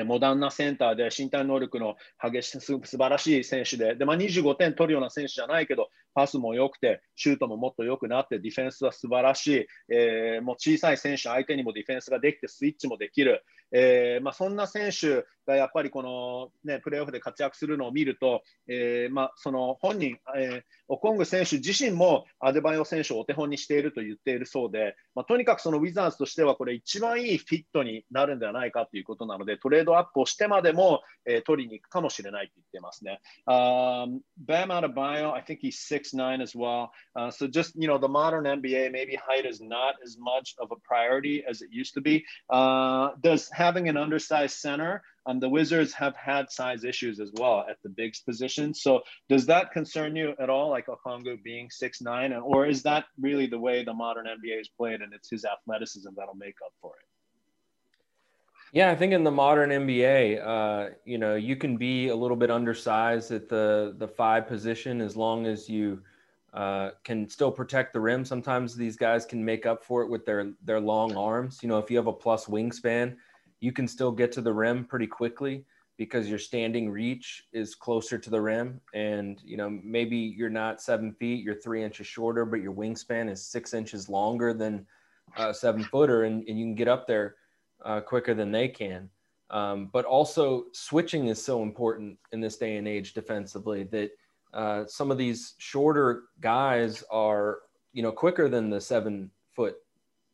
[0.05, 33.21] モダンなセンターで身体能力の激しい素晴らしい選手でで、まあ、25点取るような選手じゃないけどパスも良くてシュートももっと良くなってディフェンスは素晴らしい、えー、もう小さい選手相手にもディフェンスができてスイッチもできる、えー、まあ、そんな選手がやっぱりこの、ね、プレーオフで活躍するのを見ると、えー、まあ、その本人、えオコング選手自身もアデバイオ選手をお手本にしていると言っているそうで、まあ、とにかくそのウィザーズとしてはこれ一番いいフィットになるんではないかということなのでトレードアップをしてまでも、え、取りに行くかもしれないと言ってますね。
[33.47, 36.93] Um, Bam Adebayo, I think he's 6'9 as well.
[37.17, 40.71] Uh, so just, you know, the modern NBA, maybe height is not as much of
[40.71, 42.25] a priority as it used to be.
[42.49, 47.67] Uh, does having an undersized center Um, the Wizards have had size issues as well
[47.69, 48.73] at the bigs position.
[48.73, 53.05] So does that concern you at all, like Okongu being six nine, or is that
[53.21, 56.73] really the way the modern NBA is played, and it's his athleticism that'll make up
[56.81, 57.08] for it?
[58.73, 62.37] Yeah, I think in the modern NBA, uh, you know, you can be a little
[62.37, 66.03] bit undersized at the the five position as long as you
[66.53, 68.25] uh, can still protect the rim.
[68.25, 71.61] Sometimes these guys can make up for it with their their long arms.
[71.63, 73.17] You know, if you have a plus wingspan,
[73.61, 75.65] you can still get to the rim pretty quickly
[75.97, 78.81] because your standing reach is closer to the rim.
[78.95, 83.29] And, you know, maybe you're not seven feet, you're three inches shorter, but your wingspan
[83.29, 84.87] is six inches longer than
[85.37, 87.35] a seven footer, and, and you can get up there
[87.85, 89.09] uh, quicker than they can.
[89.51, 94.11] Um, but also, switching is so important in this day and age defensively that
[94.53, 97.61] uh, some of these shorter guys are,
[97.93, 99.77] you know, quicker than the seven foot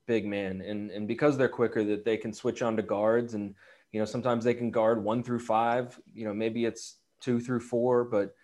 [0.07, 3.55] big man, and and because they're quicker, that they can switch on to guards, and
[3.93, 5.99] you know sometimes they can guard one through five.
[6.13, 8.35] You know maybe it's two through four, but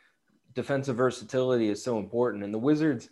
[0.54, 2.44] defensive versatility is so important.
[2.44, 3.10] And the Wizards,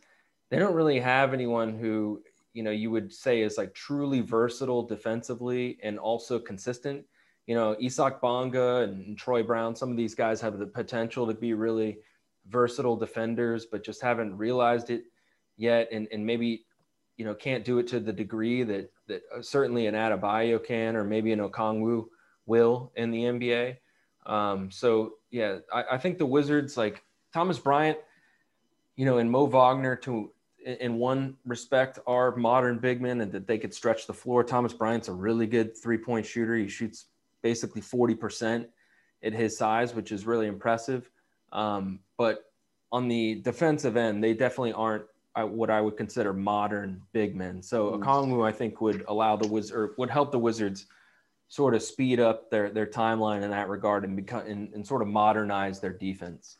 [0.50, 2.22] they don't really have anyone who
[2.58, 7.04] you know you would say is like truly versatile defensively and also consistent.
[7.46, 11.34] You know, Isak Bonga and, Troy Brown, some of these guys have the potential to
[11.34, 11.98] be really
[12.48, 15.04] versatile defenders, but just haven't realized it
[15.56, 15.88] yet.
[15.92, 16.66] And, and maybe
[17.16, 20.96] you know, can't do it to the degree that that uh, certainly an Adebayo can,
[20.96, 22.06] or maybe an Okongwu
[22.46, 23.76] will in the NBA.
[24.26, 27.98] Um, so yeah, I, I, think the Wizards like Thomas Bryant,
[28.96, 30.32] you know, and Mo Wagner to
[30.68, 34.44] in one respect are modern big men and that they could stretch the floor.
[34.44, 36.56] Thomas Bryant's a really good three point shooter.
[36.56, 37.06] He shoots
[37.42, 38.66] basically 40%
[39.22, 41.10] at his size, which is really impressive.
[41.52, 42.44] Um, but
[42.92, 45.04] on the defensive end, they definitely aren't
[45.36, 47.62] what I would consider modern big men.
[47.62, 48.02] So mm.
[48.02, 50.86] Okongwu, I think, would allow the Wizard would help the Wizards
[51.48, 55.00] sort of speed up their their timeline in that regard and become and, and sort
[55.00, 56.58] of modernize their defense.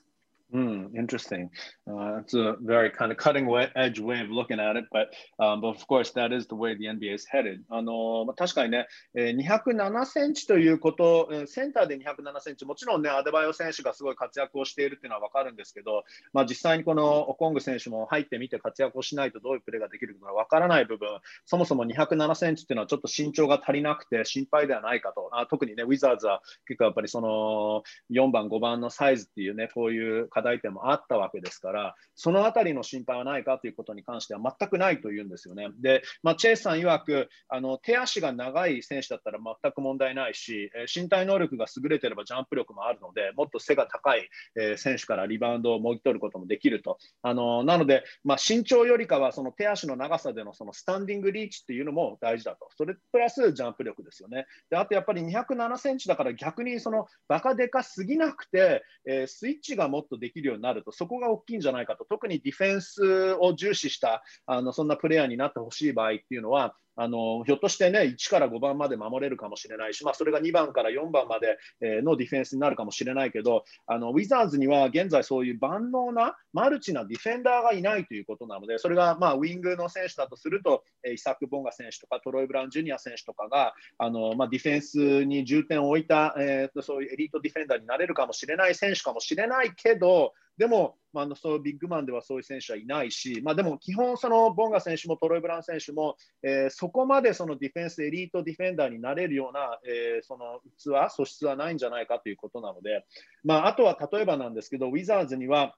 [0.54, 1.50] Mm, interesting.
[1.86, 3.46] Uh, it's a very kind of cutting
[3.76, 6.74] edge way of looking at it, but, um, but of course that is the way
[6.74, 7.62] the NBA is headed.
[7.68, 21.08] あのまあ、確かにね、えー、207センチということ、センターで207センチ、もちろんね、アデバイオ選手がすごい活躍をしているっていうのは分かるんですけど、まあ、実際にこのオコング選手も入ってみて活躍をしないとどういうプレーができるか分からない部分、
[21.44, 35.68] そもそも207センチっていうのはちょっと身長が足りなくて心配ではないかと、あ特にね、ウィザーズは結構やっぱりその4番、5番のサイズっていうね、こういう課題点もあったわけですから、そのあたりの心配はないかということに関しては全くないというんですよね。
[35.80, 44.28] で、まあ、チェイスさん曰くあの、手足が長い選手だったら全く問題ないし、身体能力が優れてればジャンプ力もあるので、もっと背が高い
[44.76, 46.98] 選手からリバウンドをもぎ取ることもできると。
[47.22, 52.68] あのなので、まあ、身長よりかはその手足の長さでのそのスタンディングリーチっていうのも大事だと。
[52.76, 54.46] それプラスジャンプ力ですよね。
[54.70, 71.56] であとやっぱり207センチだから逆にそのバカでかすぎなくて、えー、スイッチがもっとでできるようになると、そこが大きいんじゃないかと、特にディフェンスを重視したあのそんなプレイヤーになってほしい場合っていうのは、あのひょっとしてね、1から5番まで守れるかもしれないし、まあ、それが2番から4番まで
[72.02, 103.06] のディフェンスになるかもしれないけど、あのウィザーズには現在そういう万能なマルチなディフェンダーがいないということなので、それがまあウィングの選手だとすると、イサク・ボンガ選手とかトロイ・ブラウン・ジュニア選手とかがあの、まあ、ディフェンスに重点を置いた、えー、そういうエリートディフェンダーになれるかもしれない選手かもしれないけど、でも、まあ、そうビッグマンではそういう選手はいないし、まあ、でも基本、そのボンガ選手もトロイ・ブラン選手も、えー、そこまでそのディフェンス、エリートディフェンダーになれるような、えー、その器、素質はないんじゃないかということなので、
[103.44, 105.76] まあ、あとは例えばなんですけど、ウィザーズには、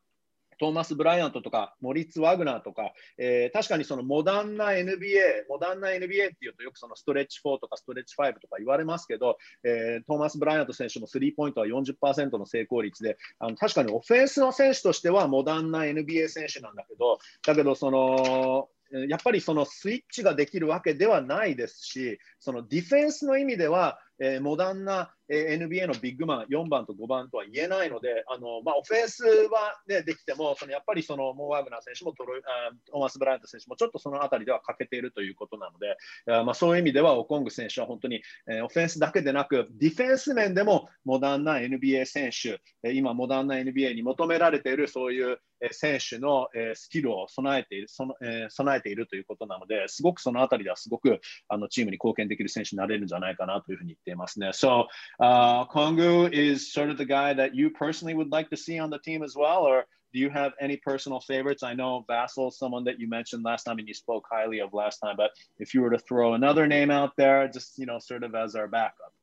[0.61, 18.69] トーマス・ブライアントとか、モリッツ・ワグナーとか、えー、確かにそのモダンな NBA、モダンな NBA っていうとよくそのストレッチ4とかストレッチ5とか言われますけど、えー、トーマス・ブライアント選手もスリーポイントは40%の成功率で、あの確かにオフェンスの選手としてはモダンな NBA 選手なんだけど、だけどその、
[19.09, 35.97] やっぱりそのスイッチができるわけではないですし、そのディフェンスの意味では、えー、モダンな、えー、NBA のビッグマン4番と5番とは言えないので、あのまあ、オフェンスは、ね、できても、そのやっぱりそのモー・ワグナー選手もトロあトーマス・ブライアント選手もちょっとそのあたりでは欠けているということなので、
[36.33, 45.39] あまあ、そういう意味ではオコング選手は本当に、えー、オフェンスだけでなく、ディフェンス面でもモダンな NBA 選手、え、今、モダンな NBA に求められているそういう
[45.73, 54.52] 選手のスキルを備えているその、えー、備えているということなので、すごくそのあたりではすごくあのチームに貢献できる選手になれるんじゃないかなというふうに言って いますね。
[54.54, 54.88] So,
[55.20, 58.90] uh, Kongu is sort of the guy that you personally would like to see on
[58.90, 61.62] the team as well, or do you have any personal favorites?
[61.62, 65.00] I know Vassal, someone that you mentioned last time and you spoke highly of last
[65.00, 68.24] time, but if you were to throw another name out there, just, you know, sort
[68.24, 69.14] of as our backup.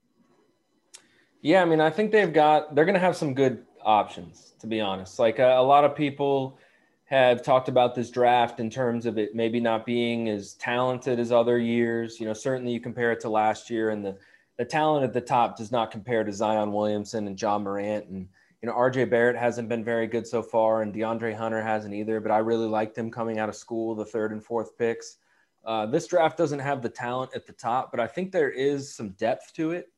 [1.40, 4.66] Yeah, I mean, I think they've got, they're going to have some good options, to
[4.66, 5.18] be honest.
[5.18, 6.58] Like a, a lot of people
[7.06, 11.32] have talked about this draft in terms of it maybe not being as talented as
[11.32, 12.20] other years.
[12.20, 14.16] You know, certainly you compare it to last year, and the
[14.57, 18.07] the talent at the top does not compare to Zion Williamson and John Morant.
[18.07, 18.27] And
[18.61, 22.19] you know, RJ Barrett hasn't been very good so far, and DeAndre Hunter hasn't either.
[22.19, 25.17] But I really liked him coming out of school, the third and fourth picks.
[25.63, 28.93] Uh, this draft doesn't have the talent at the top, but I think there is
[28.93, 29.91] some depth to it.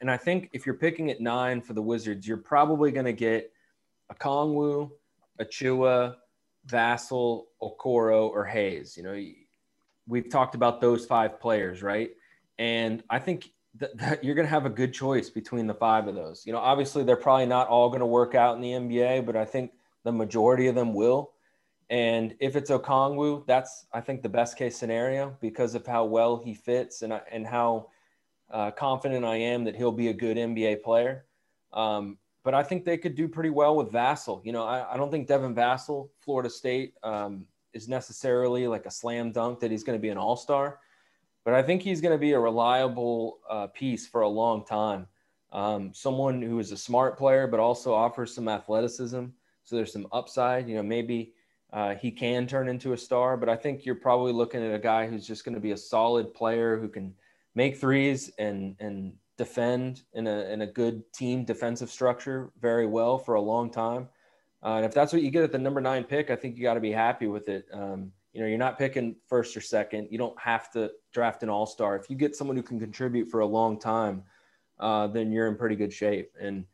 [0.00, 3.12] And I think if you're picking at nine for the Wizards, you're probably going to
[3.12, 3.52] get
[4.10, 4.90] a Kongwu,
[5.38, 6.16] a Chua,
[6.64, 8.96] Vassal, Okoro, or Hayes.
[8.96, 9.22] You know,
[10.08, 12.10] we've talked about those five players, right?
[12.58, 16.08] And I think that, that you're going to have a good choice between the five
[16.08, 16.44] of those.
[16.46, 19.36] You know, obviously they're probably not all going to work out in the NBA, but
[19.36, 19.72] I think
[20.04, 21.32] the majority of them will.
[21.90, 26.38] And if it's Okongwu, that's I think the best case scenario because of how well
[26.42, 27.88] he fits and and how
[28.50, 31.26] uh, confident I am that he'll be a good NBA player.
[31.72, 34.42] Um, but I think they could do pretty well with Vassal.
[34.44, 38.90] You know, I, I don't think Devin Vassal, Florida State, um, is necessarily like a
[38.90, 40.80] slam dunk that he's going to be an all star,
[41.44, 45.06] but I think he's going to be a reliable uh, piece for a long time.
[45.52, 49.26] Um, someone who is a smart player, but also offers some athleticism.
[49.64, 50.68] So there's some upside.
[50.68, 51.34] You know, maybe
[51.72, 54.78] uh, he can turn into a star, but I think you're probably looking at a
[54.78, 57.14] guy who's just going to be a solid player who can
[57.54, 63.18] make threes and and defend in a in a good team defensive structure very well
[63.18, 64.08] for a long time.
[64.62, 66.62] Uh, and if that's what you get at the number nine pick, I think you
[66.62, 67.66] got to be happy with it.
[67.72, 70.08] Um, you know, you're not picking first or second.
[70.10, 71.96] You don't have to draft an all star.
[71.96, 74.24] If you get someone who can contribute for a long time,
[74.80, 76.32] uh, then you're in pretty good shape.
[76.40, 76.64] And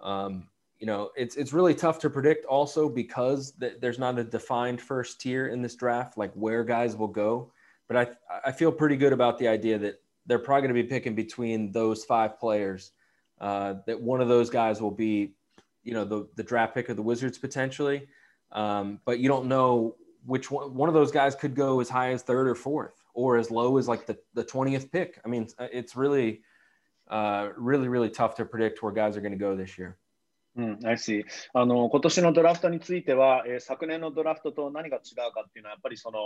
[0.00, 4.24] um, you know, it's it's really tough to predict also because th- there's not a
[4.24, 7.52] defined first tier in this draft, like where guys will go.
[7.88, 8.08] But I
[8.46, 11.72] I feel pretty good about the idea that they're probably going to be picking between
[11.72, 12.92] those five players.
[13.40, 15.34] Uh, that one of those guys will be,
[15.82, 18.06] you know, the the draft pick of the Wizards potentially.
[18.52, 20.74] Um, but you don't know which one.
[20.74, 23.78] One of those guys could go as high as third or fourth, or as low
[23.78, 25.20] as like the the twentieth pick.
[25.24, 26.42] I mean, it's really,
[27.08, 29.98] uh, really, really tough to predict where guys are going to go this year.
[30.56, 31.24] うん、I see.
[31.52, 36.18] あの今年のドラフトについては、えー、昨年のドラフトと何が違うかっていうのは、やっぱりその、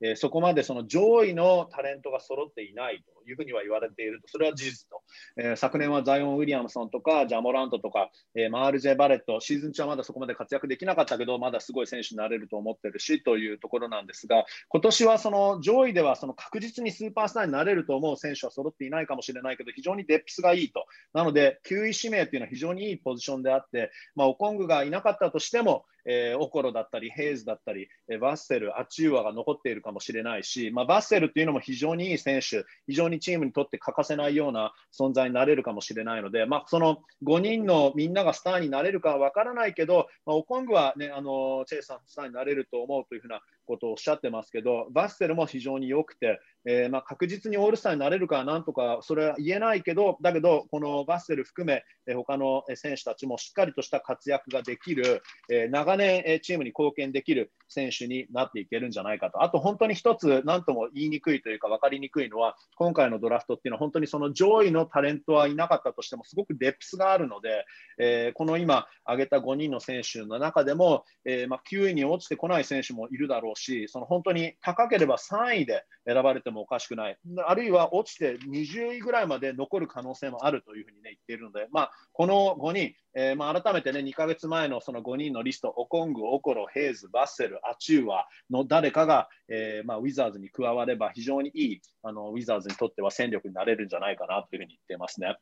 [0.00, 5.02] えー、そこまでその上位のタレントが揃っていないというふうには言われていると、それは事実と。
[5.36, 20.86] えー、昨年はザイオン・ウィリアムソンとか、ジャモラントとか、え、マール・ジェ・バレット、シーズン中はまだそこまで活躍できなかったけど、まだすごい選手になれると思ってるしというところなんですが、今年はその上位ではその確実にスーパースターになれると思う選手は揃っていないかもしれないけど、非常にデップスがいいと。
[21.12, 23.67] なので、9位指名っていうのは非常にいいポジションであって、
[24.14, 59.42] まあ、オコングがいなかったとしても、えー、オコロだったり、ヘイズだったり、えー、バッセル、アチューアが残っているかもしれないし、まあ、バッセルっていうのも非常にいい選手、非常にチームにとって欠かせないような存在になれるかもしれないので、まあ、その5人のみんながスターになれるかは分からないけど、まあ、オコングは、ね、あのチェイスさん、スターになれると思うというふうなことをおっしゃってますけど、バッセルも非常に良くて、えー、まあ、確実にオールスターになれるかはなんとかそれは言えないけど、だけど、このバッセル含め、えー、他の選手たちもしっかりとした活躍ができる、えー、長年、チームに貢献できる選手になっていけるんじゃないかと。
[59.42, 67.64] あと本当に一つ何とも言いにくいというか分かりにくいのは、今回のドラフトっていうのは本当にその上位のタレントはいなかったとしても、すごくデップスがあるので、
[67.98, 77.18] えー、この今挙げた5人の選手の中でも、えー、まあ、9位に落ちてこない選手もいるだろうし、その本当に高ければ3位で選ばれてもおかしくない。
[77.46, 95.36] あるいは落ちて20位ぐらいまで残る可能性もあるというふうに、ね、言っているので、まあ、この5人、えー、まあ、改めてね、2ヶ月前のその5人のリスト、オコング、オコロ、ヘイズ、バッセル、アチューワの誰かが、えー、まあ、ウィザーズに加われば非常にいいあのウィザーズにとっては戦力になれるんじゃないかなというふうに言ってますね。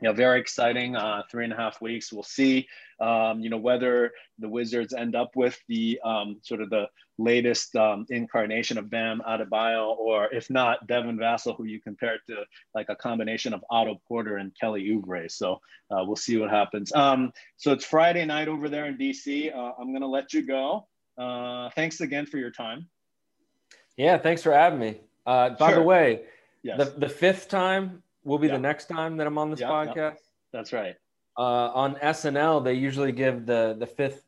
[0.00, 0.96] You know, very exciting.
[0.96, 2.12] Uh, three and a half weeks.
[2.12, 2.68] We'll see,
[3.00, 6.86] um, you know, whether the Wizards end up with the um, sort of the
[7.18, 12.44] latest um, incarnation of Bam Adebayo, or if not, Devin Vassell, who you compare to
[12.74, 15.30] like a combination of Otto Porter and Kelly Oubre.
[15.30, 16.92] So uh, we'll see what happens.
[16.94, 19.54] Um, so it's Friday night over there in DC.
[19.54, 20.86] Uh, I'm going to let you go.
[21.16, 22.88] Uh, thanks again for your time.
[23.96, 25.00] Yeah, thanks for having me.
[25.26, 25.80] Uh, by sure.
[25.80, 26.22] the way,
[26.62, 26.78] yes.
[26.78, 28.54] the, the fifth time will be yeah.
[28.54, 29.96] the next time that I'm on this yeah, podcast.
[29.96, 30.12] Yeah.
[30.52, 30.94] That's right.
[31.36, 34.24] Uh, on SNL, they usually give the the fifth.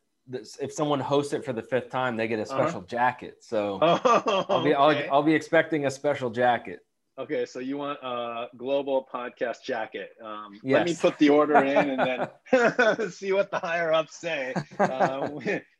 [0.61, 2.63] If someone hosts it for the fifth time, they get a uh-huh.
[2.63, 2.87] special uh-huh.
[2.87, 3.37] jacket.
[3.41, 5.07] So oh, I'll be okay.
[5.07, 6.79] I'll, I'll be expecting a special jacket.
[7.19, 10.11] Okay, so you want a global podcast jacket?
[10.23, 10.73] Um, yes.
[10.73, 14.53] Let me put the order in and then see what the higher ups say.
[14.79, 15.29] Uh,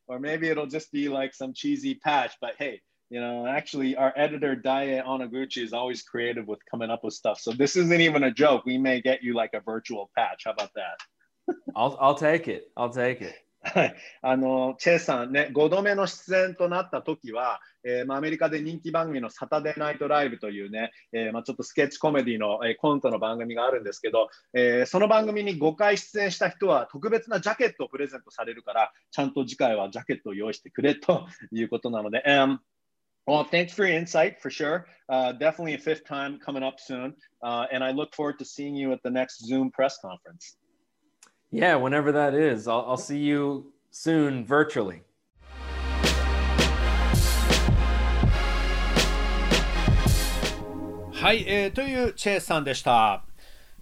[0.08, 2.34] or maybe it'll just be like some cheesy patch.
[2.42, 2.82] But hey,
[3.12, 7.42] you know, actually, our editor Daye Onaguchi is always creative with coming up with stuff.
[7.42, 8.66] So this isn't even a joke.
[8.66, 10.44] We may get you like a virtual patch.
[10.46, 11.56] How about that?
[11.76, 12.72] I'll I'll take it.
[12.78, 13.36] I'll take it.
[13.64, 32.58] はい、あのチェイさんね、5度目の出演となった時は、えーまあ、アメリカで人気番組のサタデーナイトライブというね、えーまあ、ちょっとスケッチコメディの、えー、コントの番組があるんですけど、えー、その番組に5回出演した人は特別なジャケットをプレゼントされるから、ちゃんと次回はジャケットを用意してくれということなので、um,
[33.27, 34.87] Well, thanks for your insight for sure.
[35.09, 37.15] Uh, definitely a fifth time coming up soon.
[37.43, 40.57] Uh, and I look forward to seeing you at the next Zoom press conference.
[41.51, 42.69] Yeah, whenever that is.
[42.69, 45.03] I'll, I'll see you soon virtually.
[51.27, 53.25] はい、えー、というチェイさんでした。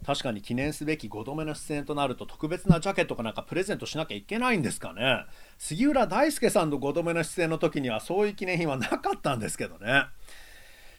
[0.09, 5.25] 確かに記念すべき5度目の出演となると特別なジャケットかなんかプレゼントしなきゃいけないんですかね。
[5.59, 10.05] 杉浦大輔さんの5度目の出演の時にはそういう記念品はなかったんですけどね。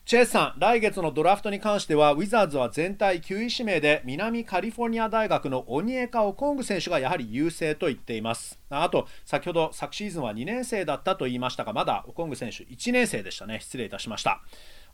[0.05, 8.61] チェイさん来月のドラフトに関してはウィザーズは全体9位指名で南カリフォルニア大学のオニエカ・オコング選手がやはり優勢と言っています。
[8.71, 13.59] あと先ほど昨シーズンは2年生だったと言いましたがまだオコング選手1年生でしたね。
[13.59, 14.41] 失礼いたしました。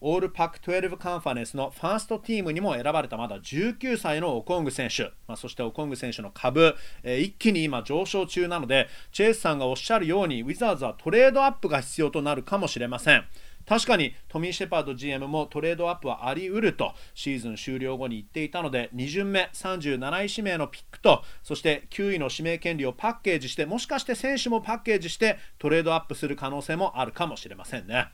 [0.00, 13.24] オールパック12カンファレンスのファーストチームにも選ばれたまだ19歳のオコング選手、まあ、そしてオコング選手の株、えー、一気に今上昇中なのでチェイスさんがおっしゃるようにウィザーズはトレードアップが必要となるかもしれません。
[13.66, 28.06] 確かにトミー・シェパード GM もトレードアップはあり得るとシーズン終了後に言っていたので2巡目37位指名のピックとそして9位の指名権利をパッケージしてもしかして選手もパッケージしてトレードアップする可能性もあるかもしれませんね。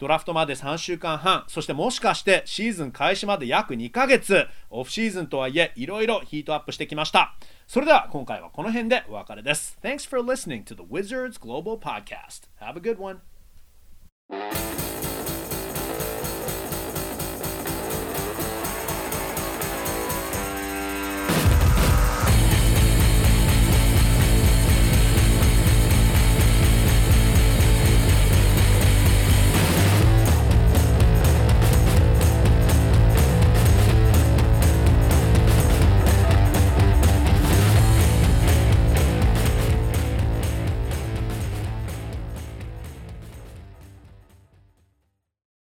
[0.00, 7.34] ドラフトまで3週間半、そしてもしかしてシーズン開始まで約2ヶ月、オフシーズンとはいえ、いろいろヒートアップしてきました。
[7.66, 9.78] それでは今回はこの辺でお別れです。
[9.82, 12.48] Thanks for listening to the Wizards Global Podcast.
[12.62, 13.20] Have a good one.